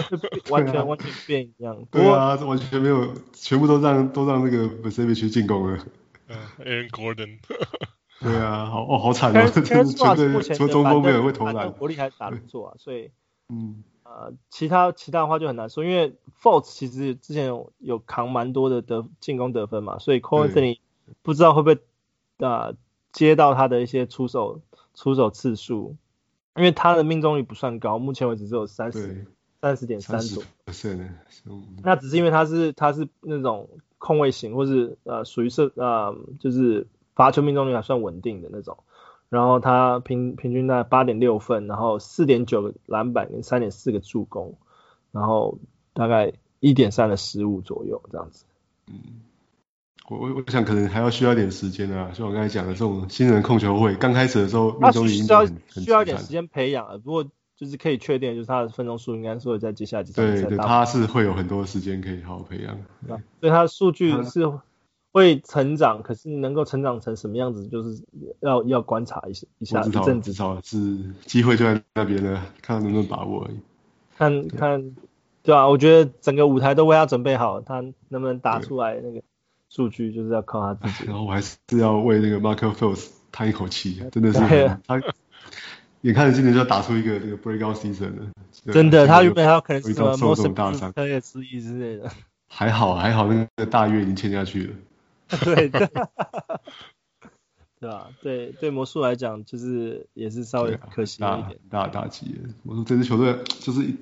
[0.49, 1.85] 完全完全变一样。
[1.91, 5.79] 对啊，完全没有，全部都让都让那个 Vasiljevic 去进攻了。
[6.27, 7.39] 嗯，Aaron Gordon。
[8.21, 11.71] 对啊，好哦，好惨哦， 真的绝对除了中锋没有人会投篮。
[11.73, 13.11] 国力还打得不错啊，所以
[13.47, 20.79] 嗯呃，其他其他的话就很难说，因为 Fultz 其实之前有有扛蛮多的得进攻得分嘛，所以 Cole Anthony
[21.21, 21.79] 不知道会不会
[22.45, 22.73] 啊
[23.11, 24.61] 接到他的一些出手
[24.95, 25.95] 出手次数。
[26.55, 29.25] 因为他的命中率不算高，目前为止只有三十
[29.61, 30.49] 三十点三左右。
[31.83, 38.77] 那只是因为他是他是那种控卫型，或是呃属于是呃就是罚球命中率还算稳定的那种。
[39.29, 44.55] 然后他平平均在八点六分，然后四点九个篮板跟三点四个助攻，
[45.11, 45.59] 然后
[45.93, 48.45] 大概一点三的失误左右这样子。
[48.87, 48.95] 嗯。
[50.09, 57.23] 我我我想可能还要需要一点时间啊，像我刚才讲的这种新人控球会，刚开始的时候命中率应该很需，需要一点时间培养，不过
[57.55, 62.75] 就是可以确定，就是他的分钟数应该是会在接下来几场对对，他是会有很多时间可以好好培养。
[63.07, 64.51] 对，所以他的数据是
[65.11, 68.03] 会成长，可是能够成长成什么样子，就是
[68.39, 70.31] 要要观察一下一下一阵子。
[70.31, 73.59] 至少是机会就在那边了，看他能不能把握而已。
[74.17, 74.95] 看看，
[75.43, 79.21] 对啊，我觉得整个舞台都为他准备好，他能不能打出来那个。
[79.71, 84.39] 数据就是要靠他自己，然后我还是要为那个 Markelle Fultz 叹一口气， 真的是
[84.87, 84.99] 他
[86.01, 88.31] 眼看着今年就要打出一个这个 breakout season 了，
[88.73, 92.09] 真的，他原本还有可能是什么 most improved player 之一之类的，
[92.47, 94.73] 还好还好那个大约已经签下去了，
[95.45, 95.87] 对的，
[97.79, 98.07] 对吧？
[98.21, 103.97] 对对魔术来讲就是也是稍微可惜一点，大打击，魔术这支球队就是一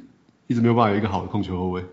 [0.47, 1.85] 一直没有办法有一个好的控球后卫，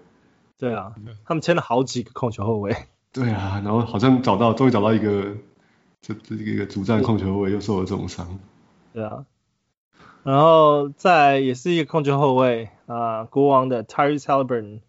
[0.59, 0.95] 对啊，
[1.25, 2.75] 他们签了好几个控球后卫。
[3.13, 5.37] 对啊，然后好像找到，终于找到一个，
[6.01, 8.41] 这这一个主战控球后卫又受了重伤。
[8.93, 9.25] 对啊，
[10.25, 14.81] 然后再也是一个控球后卫啊、呃，国王的 Tyrese Haliburton。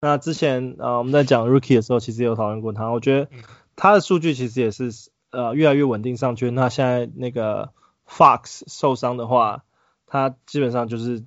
[0.00, 3.28] 那之前啊、呃、我们在讲 Rookie 的时候，其实有讨论过他，我觉得
[3.76, 4.90] 他的数据其实也是
[5.30, 6.50] 呃越来越稳定上去。
[6.50, 7.70] 那现在那个
[8.08, 9.64] Fox 受伤的话，
[10.06, 11.24] 他基本上就是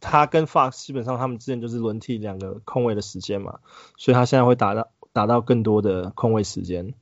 [0.00, 3.60] 他跟 Fox 基本上他们之间就是轮替两个空位的时间嘛，
[3.96, 4.88] 所以他现在会打到。
[5.14, 6.92] 打到更多的空位时间，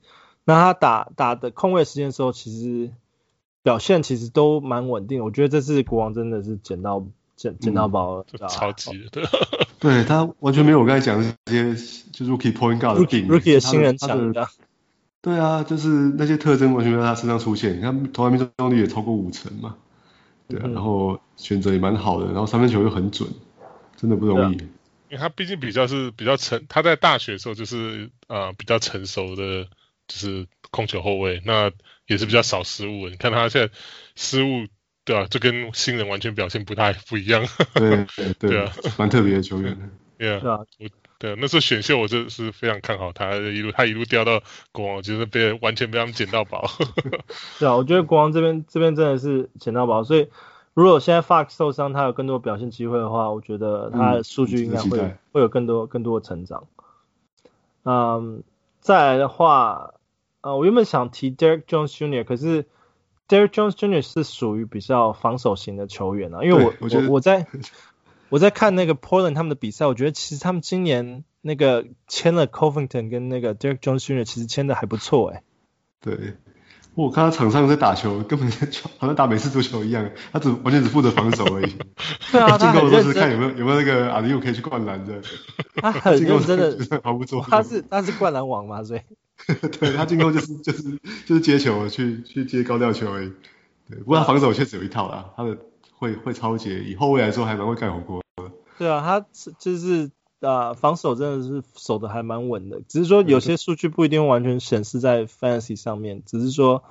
[0.43, 2.91] 那他打打的空位时间的时候，其实
[3.63, 5.25] 表现其实都蛮稳定。
[5.25, 9.23] 我觉得这次国王真的是捡到捡捡到宝了，嗯、超级的。
[9.83, 11.75] 对，他完全没有我刚才讲的这些，
[12.13, 14.47] 就是 rookie point guard 的 rookie 的新人抢的。
[15.21, 17.77] 对啊，就是那些特征完全在他身上出现。
[17.77, 19.75] 你看投篮命中率也超过五成嘛，
[20.47, 23.29] 对啊，嗯、然后选择也蛮好的，然后三分球又很准，
[23.97, 24.55] 真的不容易。
[24.55, 24.69] 因
[25.11, 29.65] 为他毕竟比较是比较成，他在大学的时候就是呃比较成熟的，
[30.07, 31.71] 就是控球后卫，那
[32.07, 33.09] 也是比较少失误。
[33.09, 33.73] 你看他现在
[34.15, 34.65] 失误，
[35.05, 37.43] 对啊，就跟新人完全表现不太不一样。
[37.73, 39.91] 对 对对， 对啊，蛮特别的球员。
[40.17, 40.87] 对啊，我
[41.19, 46.69] 对那时候选秀我就是非常看好他，一路他一路掉到国王，就是被完全被他们捡到宝。
[47.59, 50.29] 对啊，我觉得国王这边这边真的是捡到宝，所以。
[50.75, 56.65] 如果现在 Fox 受伤，他有更多表现机会的话，我觉得他的数据应该会、嗯、会有更多更多的成长。
[57.83, 58.41] 嗯，
[58.79, 59.93] 再来的话，
[60.41, 62.65] 呃，我原本想提 Derrick Jones Jr.，可是
[63.27, 64.01] Derrick Jones Jr.
[64.01, 67.47] 是属于比较防守型的球员啊，因为我我我，我在
[68.29, 74.23] 我在看那个 Portland 他们的比赛，我觉得其实他们今年那个签了 Covington 跟那个 Derrick Jones Jr.
[74.23, 75.43] 其实签的还不错哎、欸。
[75.99, 76.33] 对。
[76.95, 78.47] 我看他场上在打球，根本
[78.99, 81.75] 好像打美式足球一样，他只完全只负责防守而已。
[82.31, 85.19] 对啊，进攻都是看有没有有没有那个阿里又可以去灌篮的。
[85.77, 87.41] 他很认真的，毫不做。
[87.49, 89.01] 他是他是灌篮王嘛，所以。
[89.79, 90.83] 对他进攻就是就是
[91.25, 93.31] 就是接球去去接高吊球而已。
[93.89, 95.57] 对，不过他防守确实有一套啦，他的
[95.91, 98.21] 会会超节，以后卫来说还蛮会盖火锅。
[98.77, 99.25] 对啊，他
[99.59, 100.11] 就是。
[100.45, 106.83] 啊，防守真的是守的还蛮稳的，只是说有些数据不一定完全显示在 fantasy 上面，只是说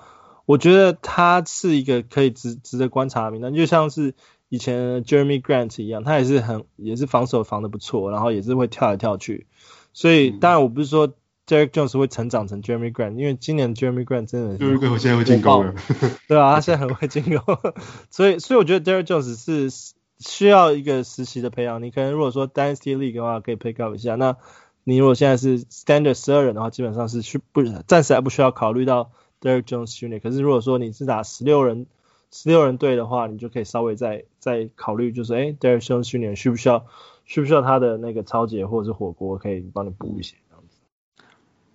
[0.47, 4.15] 我觉得他是一个可以值值得观察的名单，就像是
[4.49, 9.47] 以前 Jeremy Grant 一样，他也是很也是防守防的不错，然后也是会跳来跳去，
[9.93, 11.13] 所以当然我不是说
[11.47, 15.75] Derrick Jones 会成长成 Jeremy Grant，因为今年 Jeremy Grant 真的，Jeremy Grant 现在会进攻了，
[16.29, 17.59] 对啊，他现在很会进攻，
[18.11, 19.95] 所以所以我觉得 Derrick Jones 是。
[20.25, 24.15] 需要一个实习的培养，你可能如果说 Dynasty League 的话，可以 pick up 一下。
[24.15, 24.37] 那
[24.85, 30.21] 你如果现在是 Standard 十二人的话，基本上是需不暂时还不需要考虑到 Derrick Jones Jr.
[30.21, 31.87] 可是如果说你是打十六人
[32.31, 36.37] 十六人队的话，你就可以稍微再再考虑，就是哎 Derrick Jones Jr.
[36.37, 36.87] 需不需要
[37.25, 40.37] 需不需要他的那个抄截或者是火锅可以帮你补一些。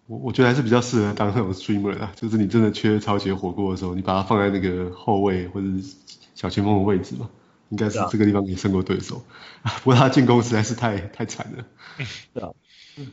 [0.07, 5.95] 我我觉得还是比较适合当那种 streamer 的，就是你真的缺超级火锅的时候，你把它放在那个后卫或者是
[6.33, 7.29] 小前锋的位置嘛。
[7.69, 9.21] 应该是这个地方可以胜过对手，
[9.61, 11.65] 啊、不过他进攻实在是太太惨了。
[12.33, 12.51] 对啊，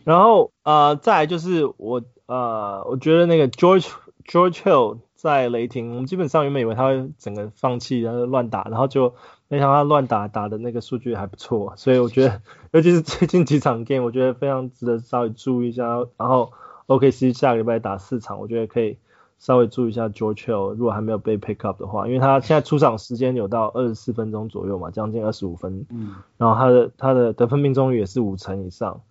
[0.04, 3.88] 然后呃，再来就是我呃，我觉得那个 George
[4.24, 9.16] George Hill 在雷霆，我们基本上原本以为他会整个放弃，然后乱打，然后就
[9.48, 15.85] 没想到他乱打打的那个数据还不错，所以我觉得尤其是最近几场 game，我觉得非常值得稍微注意一下。
[16.16, 16.52] 然后
[16.87, 18.99] OKC 下个礼拜打四场，我觉得可以。
[19.37, 25.85] 稍微注意一下 George Hill，如果还没有被 pick up 的话，因为他现在出场时间有到二十四分钟左右嘛，将近二十五分。
[25.90, 26.14] 嗯。
[26.38, 29.03] 然后他的他的得分命中率也是五成以上，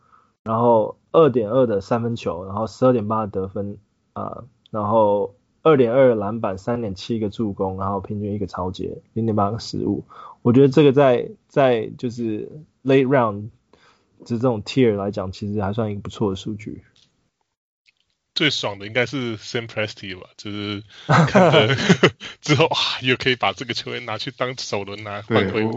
[0.43, 3.77] 然后二点二的三分球，然后十二点八的得分
[4.13, 10.05] 啊、呃，然后二点二篮板，三点七个助攻，然后平均一个超截，零点八个失误。
[10.41, 12.49] 我觉得这个在在就是
[12.83, 13.49] late round
[14.25, 16.81] 就这种 tier 来讲，其实还算一个不错的数据。
[18.35, 20.83] 最爽的应该是 Sam Presti 吧，就是
[21.27, 21.75] 看着
[22.41, 25.63] 之后啊，又可以把这个球员拿去当首轮拿换回。
[25.63, 25.71] 我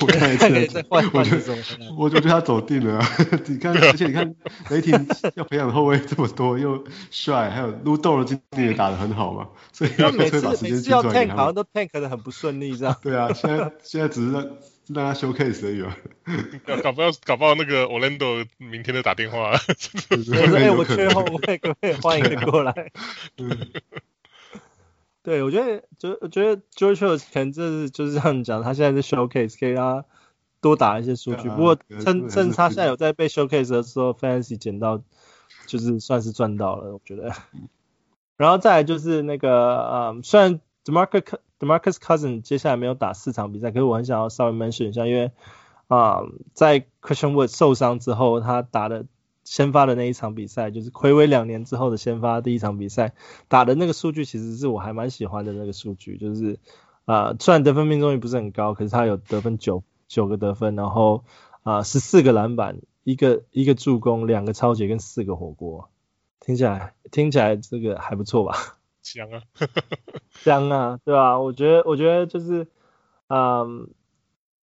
[0.00, 1.54] 我看一次，我觉得
[1.96, 3.16] 我觉得他走定了、啊。
[3.46, 4.34] 你看，而且你看
[4.70, 12.96] 雷霆要培养的后卫这么多，又帅，还有 Lu Dort 今年也打得很好嘛，所以要每次每次要 tank 好像都 tank 的很不顺利这样。
[13.02, 14.52] 对啊，现在现在只是
[14.94, 15.96] 让让他 showcase 而已嘛。
[16.82, 19.50] 搞不好搞不好那个 Orlando 明天就打电话。
[19.50, 22.92] 哎，我缺后卫，可不可以换一个过来？
[25.22, 30.08] 对， 我觉得就我觉得 George 可能就是就是这样讲，他现在是 showcase，可以让他
[30.60, 31.48] 多打一些数据。
[31.48, 35.02] 不过趁趁他现在有在被 showcase 的时候，Fantasy 捡到
[35.66, 37.32] 就是算是赚到了，我觉得。
[38.36, 45.30] 然后再来就是那个嗯，虽然 DeMarcus DeMarcus Cousins 接下来没有打四场比赛，可是我很想要稍微 mention 一下，因为
[45.86, 46.22] 啊、
[46.54, 49.06] 在 Christian Wood 受伤之后，他打的
[49.44, 53.12] 先发的那一场比赛，就是暌违两年之后的先发第一场比赛，
[53.48, 56.58] 打的那个数据其实是我还蛮喜欢的那个数据，就是
[57.04, 61.24] 啊、虽然得分命中率不是很高，可是他有得分九九个得分，然后
[61.64, 65.90] 啊十四个篮板，一个一个助攻，两个抄截跟四个火锅，
[66.38, 68.76] 听起来听起来这个还不错吧？
[69.12, 69.42] 香啊，
[70.30, 71.38] 香啊，对吧？
[71.40, 72.66] 我觉得，我觉得就是，
[73.28, 73.88] 嗯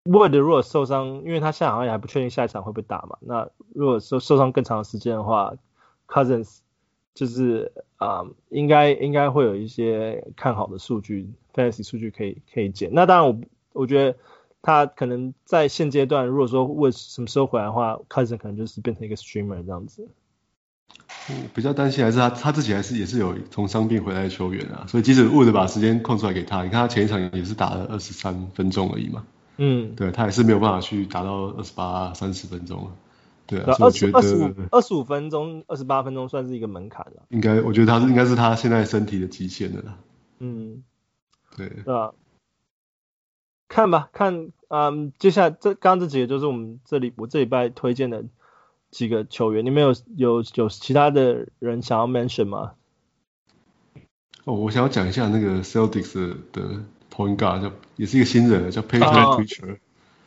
[0.06, 3.18] ，Wood 如果受伤，因为他现在好像也还不确定下一场会不会打嘛。
[3.22, 5.54] 那如果说受伤更长的时间的话
[6.08, 6.60] ，Cousins
[7.14, 12.90] 就是，嗯，应该应该会有一些看好的数据，Fantasy 数据可以可以捡。
[12.94, 13.42] 那当然我，
[13.82, 14.18] 我觉得
[14.62, 20.08] 他可能在现阶段，如果说 Wood 什么时候回来的话，Cousin 可能就是变成一个 Streamer 这样子。
[21.30, 29.26] 我比较担心还是他他自己还是也是有从伤病回来的球员啊，所以即使 Wood 把时间空出来给他，你看他前一场也是打了二十三分钟而已嘛。
[29.56, 32.92] 嗯，对他也是没有办法去达到二十八、三十分钟啊。
[33.46, 37.24] 对啊，所以我觉得二十五二十五分钟、二十八分钟算是一个门槛了。
[37.30, 39.98] 应该，我觉得他是应该是他现在身体的极限了啦。
[40.40, 40.84] 嗯，
[41.56, 41.70] 对。
[41.86, 42.12] 对啊，
[43.70, 48.26] 看吧，看，嗯，接下来这刚刚这几个就是我们这里我这礼拜推荐的。
[48.94, 52.74] 几个球员，你们有有有其他的人想要 mention 吗？
[54.46, 56.64] 哦，我想要讲一下那个 Celtics 的
[57.12, 59.78] point guard，叫也是一个新人，叫 Payton Pritchard。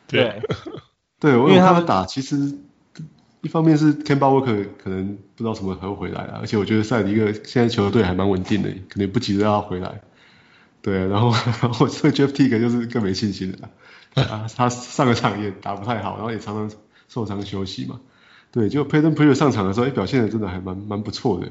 [0.07, 0.41] 对，
[1.19, 2.57] 对 我因为他们打，其实
[3.41, 10.01] 一方面是 Kemba Walker 可能不知道什么时候回来啊，而且我觉得赛迪克现在球队还蛮稳定的，可能不急着要他回来。
[10.81, 17.99] 对，然后然后对 Jeff Teague 就是更没信心了啊，他上个场也打不太好，然后也常常受伤休息嘛。
[18.51, 21.47] 对，就 Payton Pritchard 上场的时候，哎，表现的真的还蛮蛮不错的，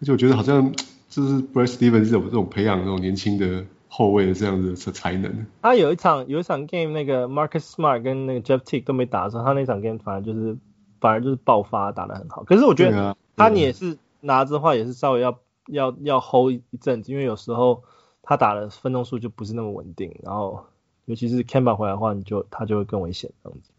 [0.00, 0.72] 而且我觉得好像
[1.08, 5.46] 就是 Brad Stevens 这种这种培养这种年轻的后卫的这样子的才能。
[5.62, 10.56] 他有一场有一场 game，那个 Marcus Smart 跟那个 Jeff Teague 都没打的时候，他那场 game 反而就是
[11.00, 12.42] 反而就是爆发打得很好。
[12.44, 17.84] 可是我觉得他你也是拿着的话，也是稍微要要要 hold 一阵子，因为有时候
[18.22, 20.64] 他打的分钟数就不是那么稳定，然后
[21.04, 23.70] 尤其是 Kemba 回来的话，你就他就会更危险这样子。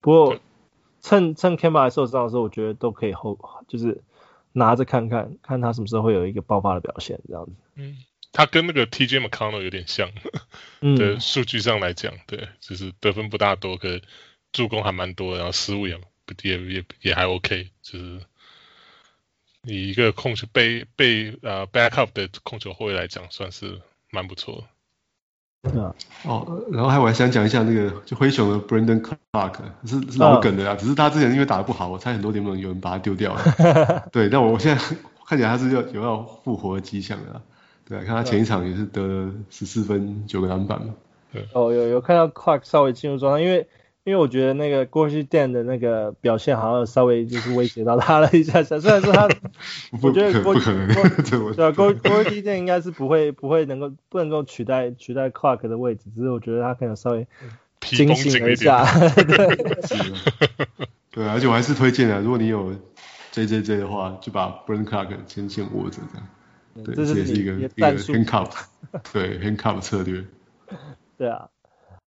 [0.00, 0.34] 不过。
[1.00, 3.38] 趁趁 Kemba 受伤的时候，我觉得都可以后，
[3.68, 4.02] 就是
[4.52, 7.52] 拿着看看，看他什么时候会有一个爆发的表现，这样子。
[7.76, 7.96] 嗯，
[8.32, 10.10] 他跟那个 TJ McConnell 有点像，
[10.80, 14.00] 嗯， 对，数据上来讲，对，就是得分不大多，可
[14.52, 15.98] 助攻还蛮多，然后失误也
[16.42, 18.20] 也也也还 OK，就是
[19.64, 23.80] 以一个控球被被呃 backup 的控球后卫来讲，算是
[24.10, 24.64] 蛮不错的。
[25.62, 25.94] 啊，
[26.24, 29.54] 哦，然后还我还想讲一下那个就灰熊的 Brandon Clarke
[29.84, 34.08] 是是老梗的啦，只是他之前因为打得不好，我猜很多联盟有人把他丢掉了。
[34.10, 34.82] 对，但我现在
[35.26, 37.40] 看起来他是要有要复活的迹象的啦。
[37.86, 40.94] 对，看他前一场也是得了十四分九个篮板嘛。
[41.32, 43.68] 对，哦，有有看到 Clarke 稍微进入状态，因为。
[44.04, 49.28] 因为我觉得那个 Gorgui Dieng 的那个表现好像稍微就是威胁到他了一下下，虽然说他，
[50.02, 50.64] 我觉得 Gorgui
[51.54, 57.26] 对啊 Gorgui Dieng 应该是不会不会能够不能够取代取代 Clark 的位置，只是我觉得他可能稍微
[57.80, 58.84] 惊醒了一下，
[59.14, 59.56] 对，
[61.12, 62.72] 对，而且我还是推荐的，如果你有
[63.32, 66.18] JJJ 的话，就把 Brandon Clarke 先先握着这
[66.82, 68.50] 样，对，这是一个一个 handcuff，
[69.12, 70.24] 对 handcuff 策略，
[71.18, 71.48] 对啊。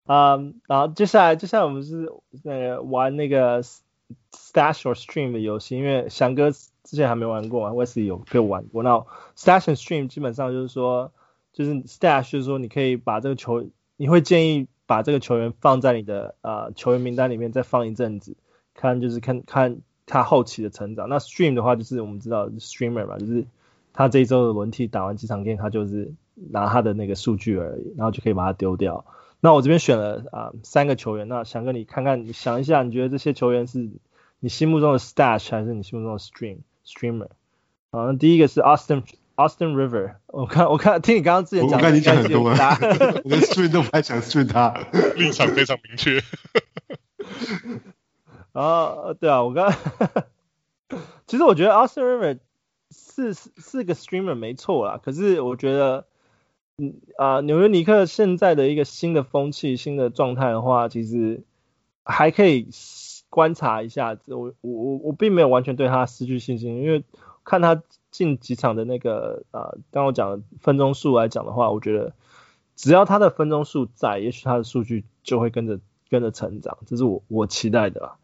[0.06, 0.36] 啊、
[0.68, 2.12] 然后接下来接下来我们是
[2.44, 8.84] 那个玩那个 Stash or Stream 的游戏，因为翔哥之前还没玩过嘛，Wesley 有跟我玩过。
[8.84, 9.06] 那
[9.38, 11.12] Stash and Stream 基本上就是说，
[11.54, 18.36] 就是 Stash 就是说你可以把这个球，你会建议把这个球员放在你的呃球员名单里面再放一阵子，
[18.74, 21.08] 看就是看看他后期的成长。
[21.08, 23.46] 那 Stream 的话就是我们知道 Streamer 嘛，就是
[23.94, 29.06] 他这一周的轮替打完几场 game，他就是拿他的那个数据而已，然后就可以把它丢掉。
[29.46, 33.90] 那我这边选了啊、呃、三个球员，那想跟你看看，你想一下，你觉得这些球员是
[34.40, 37.28] 你心目中的 stash 还是你心目中的 stream streamer？
[37.92, 39.04] 好，那第一个是 Austin
[39.36, 42.78] Austin River，我看我看听你刚刚之前讲，我看你讲很多啊，
[43.26, 44.74] 我跟 stream 都不太想 stream 他，
[45.18, 46.24] 立场非常明确。
[48.54, 49.74] 然后对啊，我刚
[51.28, 52.40] 其实我觉得 Austin River
[52.92, 56.06] 是是是个 streamer 没错啦，可是我觉得。
[56.78, 61.44] 嗯啊，纽约尼克现在的一个新的风气、新的状态的话，其实
[62.04, 62.68] 还可以
[63.30, 64.18] 观察一下。
[64.28, 67.04] 我我我我并没有完全对他失去信心，因为
[67.44, 72.14] 看他近几场的那个啊，刚我讲的分钟数来讲的话，我觉得
[72.76, 78.16] 只要他的分钟数在，也许他的数据就会跟着跟着成长，这是我我期待的啦。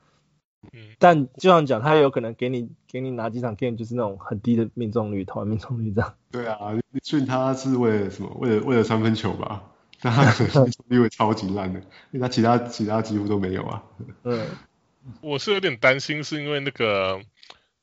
[0.74, 6.14] 嗯，但就像讲，他也有可能给你给你拿几场 game，就是那种很低的命中率，投篮命中率这样。
[6.32, 6.58] 对啊，
[7.02, 8.30] 所以他是为了什么？
[8.40, 9.64] 为了为了三分球吧？
[10.02, 10.24] 但他
[10.64, 11.80] 命中率会超级烂的，
[12.12, 13.84] 因为他其他其他几乎都没有啊。
[14.24, 14.46] 嗯，
[15.22, 17.22] 我是有点担心，是因为那个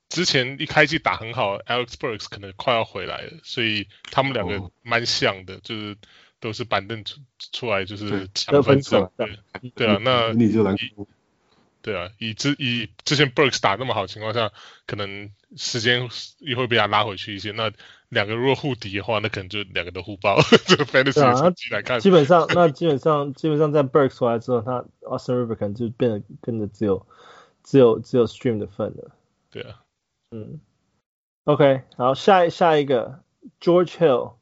[0.09, 5.97] 之前一开季打很好，Alex Burks 可能快要回来了，所以他们两个蛮像的，哦、就是
[6.41, 7.21] 都是板凳出
[7.53, 9.11] 出来就是抢分手。
[9.17, 9.39] 对
[9.75, 10.77] 对啊，那你就来。
[11.87, 14.51] 对啊，以之以之前 Burks 打那么好的情况下，
[14.89, 16.09] 可能时间
[16.39, 17.53] 也会被他拉回去一些。
[17.53, 17.71] 那
[18.09, 20.37] 两个如果互敌的话，那可能就两个都互爆。
[20.67, 27.07] 这个 Fantasy 来看，基本上那基本上基本上在 Burks 回来之后，他 Austin Rivers 可能就变得跟着只有
[27.63, 29.13] 只有只有 Stream 的份了。
[29.53, 29.81] 对啊，
[30.33, 30.59] 嗯
[31.45, 33.21] ，OK，然后下一下一个
[33.61, 34.33] George Hill，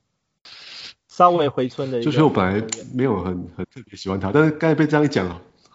[1.09, 2.11] 稍微回春的一个。
[2.11, 5.29] 就是我本来没有很很特别喜欢他，但是刚才被这样一讲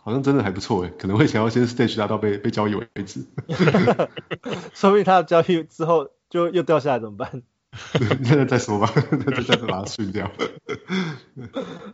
[0.10, 3.24] 好像真的还不错哎，可能会想要先 stage 他到被被交易为止。
[4.74, 7.44] 说不定他的交易之后就又掉下来怎么办？
[8.26, 10.32] 现在再说吧，那就再把它顺掉。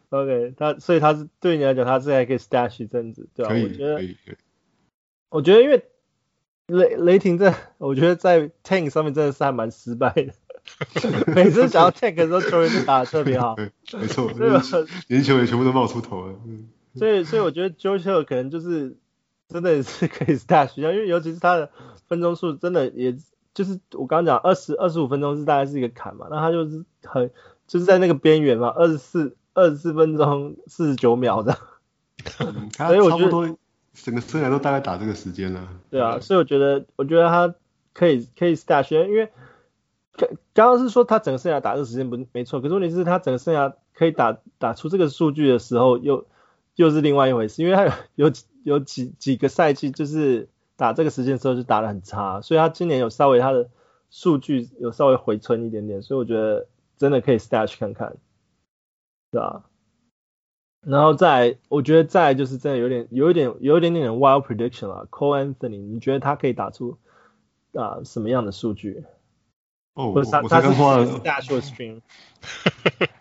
[0.07, 3.57] OK，他所以他是对你来讲，他是还可以 stash 一阵子，对吧、啊？
[3.61, 4.15] 我觉得，
[5.27, 5.83] 我觉得因为
[6.67, 10.31] 雷雷霆这，我觉得在 tank 上面真的是还蛮失败的。
[11.35, 13.55] 每次想要 tank 的时候，球员都打的特别好。
[13.55, 14.63] 对没错，对吧？
[15.07, 16.35] 连球员全部都冒出头了。
[16.95, 18.97] 所以，所以我觉得 Jojo 可能就是
[19.47, 21.69] 真的是可以 stash 因为尤其是他的
[22.07, 23.15] 分钟数真的也。
[23.53, 27.31] 就是我刚刚讲二十二十五分钟是大概是一个坎嘛，那他就是很
[27.65, 31.57] 就是在那个边缘嘛，二十四二十四分钟四十九秒的，
[32.39, 33.57] 嗯、 所以我觉得
[33.93, 35.69] 整个生涯都大概打这个时间了。
[35.89, 37.55] 对啊，所以我觉得我觉得他
[37.93, 39.31] 可以可以 start 因为
[40.53, 46.27] 刚刚是说他整个生涯打这个时间不没错，可是问题是他整个生涯可以打打出这个数据的时候又
[46.75, 48.31] 又是另外一回事，因为他有有
[48.63, 50.49] 有几几个赛季就是。
[50.77, 53.69] 打这个时间的时候就打得很差，所以他今年有稍微他的
[54.09, 56.67] 数据有稍微回春一点点，所以我觉得
[56.97, 58.17] 真的可以 stash 看看，
[59.31, 59.63] 对吧？
[60.81, 66.97] 然后再我觉得再就是真的有点有一点有一点点 wild prediction 了，Cole Anthony，你觉得他可以打出
[67.71, 69.05] 啊、什么样的数据？
[69.95, 72.01] 哦， 我才刚花了 stash stream，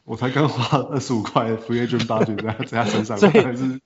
[0.05, 3.33] 我才刚花二十五块 free agent budget 在在他身上，所以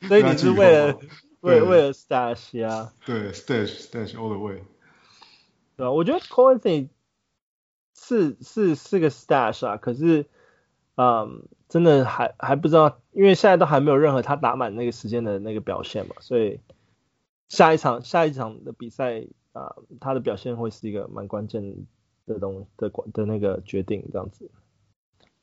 [0.09, 0.99] 所以你是为了。
[1.41, 4.57] 为为了 stash 啊，对 stash stash all the way，
[5.77, 5.93] 对吧？
[5.93, 6.89] 我觉得 Cole Anthony
[7.95, 10.27] 是是是个 stash 啊，可是，
[10.97, 16.59] 嗯，真的还还不知道，因为现在都还没有任何他打满那个时间的那个表现嘛，所以
[17.49, 19.23] 下一场下一场的比赛
[19.53, 21.87] 啊，他的表现会是一个蛮关键
[22.29, 24.51] 的东的关的那个决定这样子。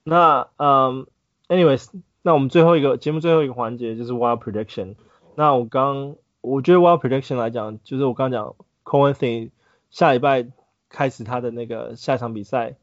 [0.03, 1.07] 那嗯
[1.49, 1.89] ，anyways，
[2.21, 4.95] 那我们最后一个节目最后一个环节就是 wild prediction。
[5.35, 9.49] 那我刚，我觉得 wild prediction 来讲，就是我刚讲 Cole Anthony
[9.89, 10.47] 下礼拜
[10.89, 12.75] 开始他的那个下场比赛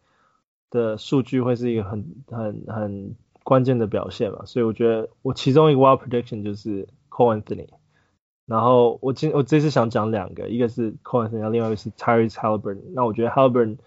[0.69, 7.69] 的数据会是一个很很很关键的表现嘛，所以我觉得我其中一个 wild prediction 就是 Cole Anthony。
[8.47, 12.81] 然后我今我这次想讲两个，一个是 Cole Anthony，另外一个是 Tyrese Haliburton。
[12.95, 13.79] 那我觉得 Haliburton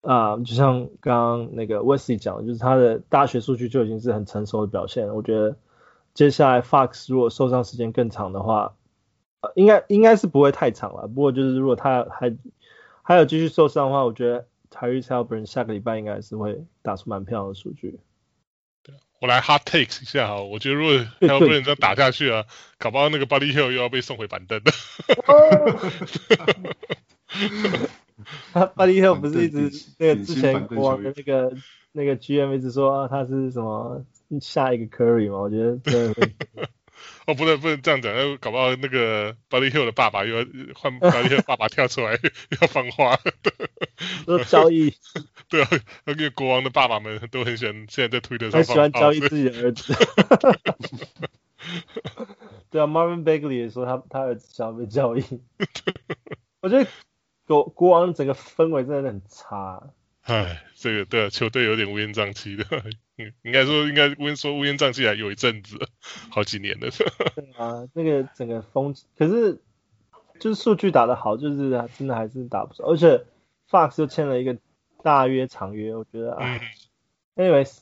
[0.00, 5.56] 啊、就像刚刚那个 Wesley 讲，就是他的大学数据就已经是很成熟的表现，我觉得。
[6.14, 8.74] 接下来，Fox 如果受伤时间更长的话，
[9.42, 11.06] 呃，应该应该是不会太长了。
[11.08, 12.34] 不过就是如果他还
[13.02, 18.00] 还有继续受伤的话，我觉得 Tyrese Haliburton 下个礼拜应该是会打出蛮漂亮的数据。
[19.20, 22.44] 对，我来 hard takes 一下哈，我觉得如果 Haliburton 再打下去啊，
[22.78, 24.72] 搞不好那个 Buddy Hield 又要被送回板凳了。
[28.52, 31.52] 他 Buddy Hield 不是一直那个之前国王的那个
[31.92, 34.04] 那个 GM 一直说啊，他是什么？
[34.40, 36.12] 下一个 Curry 嘛，我觉得对。
[37.26, 42.12] 哦，不能不能这样讲，搞不好那个 Buddy Hield 的爸爸又要换 Buddy Hield 爸爸跳出来
[42.60, 43.18] 要放话。
[44.24, 44.94] 说交易。
[45.48, 45.68] 对啊，
[46.04, 48.58] 那个国王的爸爸们都很喜欢，现在在推特上。
[48.58, 49.92] 很喜欢交易自己的儿子。
[52.70, 55.24] 对啊，Marvin Bagley 也说他他儿子想要被交易。
[56.60, 56.88] 我觉得
[57.46, 59.82] 国国王整个氛围真的很差。
[60.22, 62.64] 唉，这个对啊，球队有点乌烟瘴气的。
[63.18, 65.78] 嗯，应该说应该温说乌烟瘴气还有一阵子，
[66.30, 66.88] 好几年了。
[67.34, 69.58] 对啊，那个整个风，可是
[70.38, 72.84] 就是数据打得好，就是真的还是打不少。
[72.84, 73.24] 而且
[73.70, 74.58] Fox 又签了一个
[75.02, 76.60] 大约长约，我觉得啊。
[77.36, 77.78] 嗯、anyways，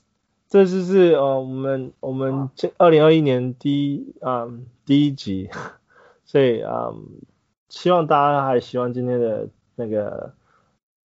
[0.49, 5.51] 这就是呃我们我们这二零二一年第一啊、嗯、第一集，
[6.24, 7.22] 所以啊、嗯、
[7.68, 10.32] 希望大家还喜欢今天的那个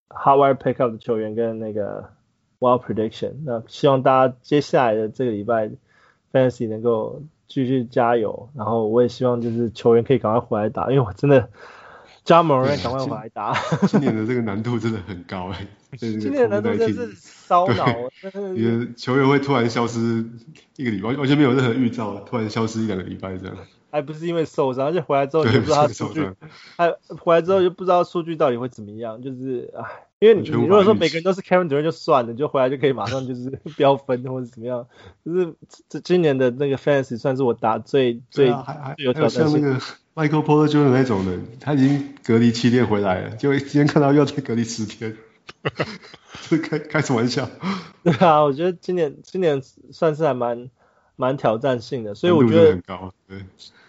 [0.09, 2.16] Hot Wire Pickup 的球员跟那个。
[2.59, 5.71] Wild prediction，那希望大家接下来的这个礼拜
[6.33, 11.51] Fantasy 能够继续加油，然后我也希望就是球员可以赶快回来打，因为我真的
[12.25, 13.55] Ja Morant 赶快回来打。
[13.87, 15.67] 今年的这个难度真的很高哎、
[16.01, 17.87] 欸，今年的难度真是烧脑。
[18.55, 20.25] 你的球员会突然消失
[20.77, 23.57] 一个礼拜，完全没有任何预兆，突然消失一两个礼拜这样。
[23.91, 26.29] 还不是因为受伤，而且回来之后就不知道他数据，
[26.77, 26.91] 还
[27.21, 30.06] 回来之后就不知道数据到底会怎么样，就是唉。
[30.19, 34.87] 因为你你如果说每个人都是 Kevin Durant 就算了，你就回来就可以马上就是 飙分或者怎么样，
[35.25, 35.55] 就是
[35.91, 39.61] 这今年的那个 Fantasy 算是我打最最还还有挑战性。
[39.61, 39.81] 像那个
[40.15, 40.91] Michael Porter Jr.
[40.91, 45.15] 那种人，他已经隔离七天回来了，就今天看到又要再隔离十天，
[46.49, 47.51] 这开开什么玩笑？
[48.03, 49.61] 对啊，我觉得今年今年
[49.93, 50.71] 算是还蛮
[51.17, 53.45] 蛮挑战性的，所以我觉得很高，对。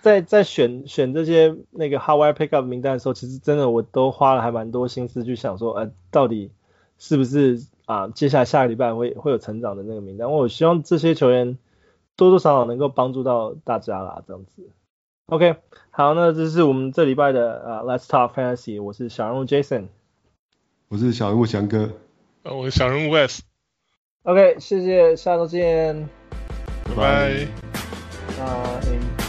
[0.08, 6.52] 在在选选这些那个 Hot Wire Pickup 名单的时候，其实真的我都花了还蛮多心思去想说，呃，到底
[6.98, 10.32] 是不是啊，接下来下个礼拜会会有成长的那个名单。
[10.32, 11.58] 我希望这些球员
[12.16, 14.70] 多多少少能够帮助到大家啦，这样子。
[15.28, 15.58] OK，
[15.90, 19.88] 好，那这是我们这礼拜的呃、uh, Let's Talk Fantasy，我是小人物 Jason，
[20.88, 21.92] 我是小人物翔哥，
[22.44, 23.40] 我是小人物 Wes。
[24.24, 26.08] OK，谢谢，下周见，
[26.86, 27.48] 拜拜。
[28.38, 29.27] 拜。